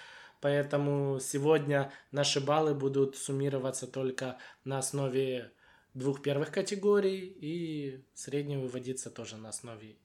Поэтому 0.40 1.18
сегодня 1.20 1.92
наши 2.12 2.40
баллы 2.40 2.74
будут 2.74 3.16
суммироваться 3.16 3.86
только 3.86 4.38
на 4.64 4.78
основе 4.78 5.52
двух 5.94 6.22
первых 6.22 6.52
категорий 6.52 7.26
и 7.40 8.04
средний 8.14 8.56
выводиться 8.56 9.10
тоже 9.10 9.36
на 9.36 9.48
основе. 9.48 9.96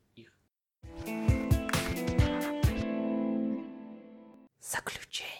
Заключение. 4.73 5.33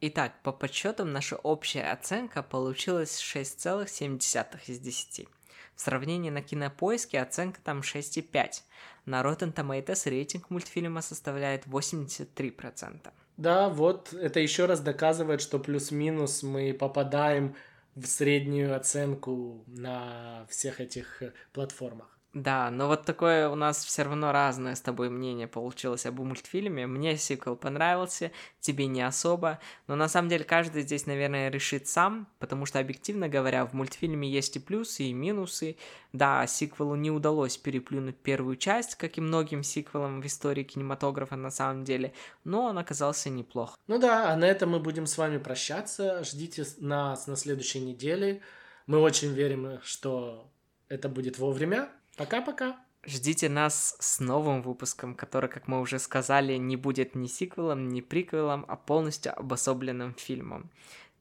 Итак, 0.00 0.32
по 0.42 0.52
подсчетам 0.52 1.12
наша 1.12 1.36
общая 1.36 1.92
оценка 1.92 2.42
получилась 2.42 3.20
6,7 3.20 4.58
из 4.66 4.78
10. 4.80 5.28
В 5.76 5.80
сравнении 5.80 6.30
на 6.30 6.42
кинопоиске 6.42 7.20
оценка 7.20 7.60
там 7.62 7.80
6,5. 7.80 8.62
На 9.04 9.22
Rotten 9.22 9.54
Tomatoes 9.54 10.08
рейтинг 10.08 10.50
мультфильма 10.50 11.02
составляет 11.02 11.66
83%. 11.66 13.12
Да, 13.36 13.68
вот 13.68 14.12
это 14.12 14.40
еще 14.40 14.64
раз 14.64 14.80
доказывает, 14.80 15.40
что 15.40 15.58
плюс-минус 15.58 16.42
мы 16.42 16.72
попадаем 16.72 17.54
в 17.94 18.06
среднюю 18.06 18.74
оценку 18.74 19.62
на 19.66 20.46
всех 20.48 20.80
этих 20.80 21.22
э, 21.22 21.32
платформах. 21.52 22.18
Да, 22.32 22.70
но 22.70 22.86
вот 22.86 23.04
такое 23.04 23.48
у 23.48 23.56
нас 23.56 23.84
все 23.84 24.04
равно 24.04 24.30
разное 24.30 24.76
с 24.76 24.80
тобой 24.80 25.10
мнение 25.10 25.48
получилось 25.48 26.06
об 26.06 26.20
мультфильме. 26.20 26.86
Мне 26.86 27.16
сиквел 27.16 27.56
понравился, 27.56 28.30
тебе 28.60 28.86
не 28.86 29.02
особо. 29.02 29.58
Но 29.88 29.96
на 29.96 30.06
самом 30.06 30.28
деле 30.28 30.44
каждый 30.44 30.82
здесь, 30.82 31.06
наверное, 31.06 31.50
решит 31.50 31.88
сам, 31.88 32.28
потому 32.38 32.66
что, 32.66 32.78
объективно 32.78 33.28
говоря, 33.28 33.66
в 33.66 33.72
мультфильме 33.72 34.30
есть 34.30 34.54
и 34.54 34.60
плюсы, 34.60 35.04
и 35.04 35.12
минусы. 35.12 35.76
Да, 36.12 36.46
сиквелу 36.46 36.94
не 36.94 37.10
удалось 37.10 37.56
переплюнуть 37.56 38.16
первую 38.16 38.54
часть, 38.54 38.94
как 38.94 39.18
и 39.18 39.20
многим 39.20 39.64
сиквелам 39.64 40.20
в 40.20 40.26
истории 40.26 40.62
кинематографа 40.62 41.34
на 41.34 41.50
самом 41.50 41.82
деле, 41.82 42.12
но 42.44 42.66
он 42.66 42.78
оказался 42.78 43.28
неплох. 43.28 43.76
Ну 43.88 43.98
да, 43.98 44.32
а 44.32 44.36
на 44.36 44.44
этом 44.44 44.70
мы 44.70 44.78
будем 44.78 45.06
с 45.06 45.18
вами 45.18 45.38
прощаться. 45.38 46.22
Ждите 46.22 46.64
нас 46.78 47.26
на 47.26 47.34
следующей 47.34 47.80
неделе. 47.80 48.40
Мы 48.86 48.98
очень 48.98 49.32
верим, 49.32 49.80
что 49.82 50.48
это 50.88 51.08
будет 51.08 51.38
вовремя. 51.38 51.88
Пока-пока. 52.20 52.76
Ждите 53.02 53.48
нас 53.48 53.96
с 53.98 54.20
новым 54.20 54.60
выпуском, 54.60 55.14
который, 55.14 55.48
как 55.48 55.68
мы 55.68 55.80
уже 55.80 55.98
сказали, 55.98 56.58
не 56.58 56.76
будет 56.76 57.14
ни 57.14 57.26
сиквелом, 57.26 57.88
ни 57.88 58.02
приквелом, 58.02 58.66
а 58.68 58.76
полностью 58.76 59.32
обособленным 59.38 60.12
фильмом. 60.12 60.70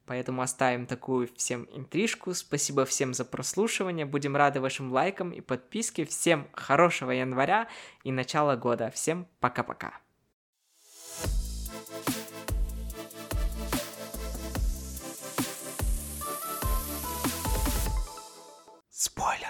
Поэтому 0.06 0.42
оставим 0.42 0.86
такую 0.86 1.30
всем 1.38 1.70
интрижку. 1.72 2.34
Спасибо 2.34 2.84
всем 2.84 3.14
за 3.14 3.24
прослушивание. 3.24 4.06
Будем 4.06 4.36
рады 4.36 4.60
вашим 4.60 4.92
лайкам 4.92 5.32
и 5.32 5.40
подписке. 5.40 6.04
Всем 6.04 6.50
хорошего 6.52 7.12
января 7.12 7.70
и 8.04 8.12
начала 8.12 8.58
года. 8.58 8.92
Всем 8.92 9.26
пока-пока. 9.40 9.94
Спойлер. 18.90 19.49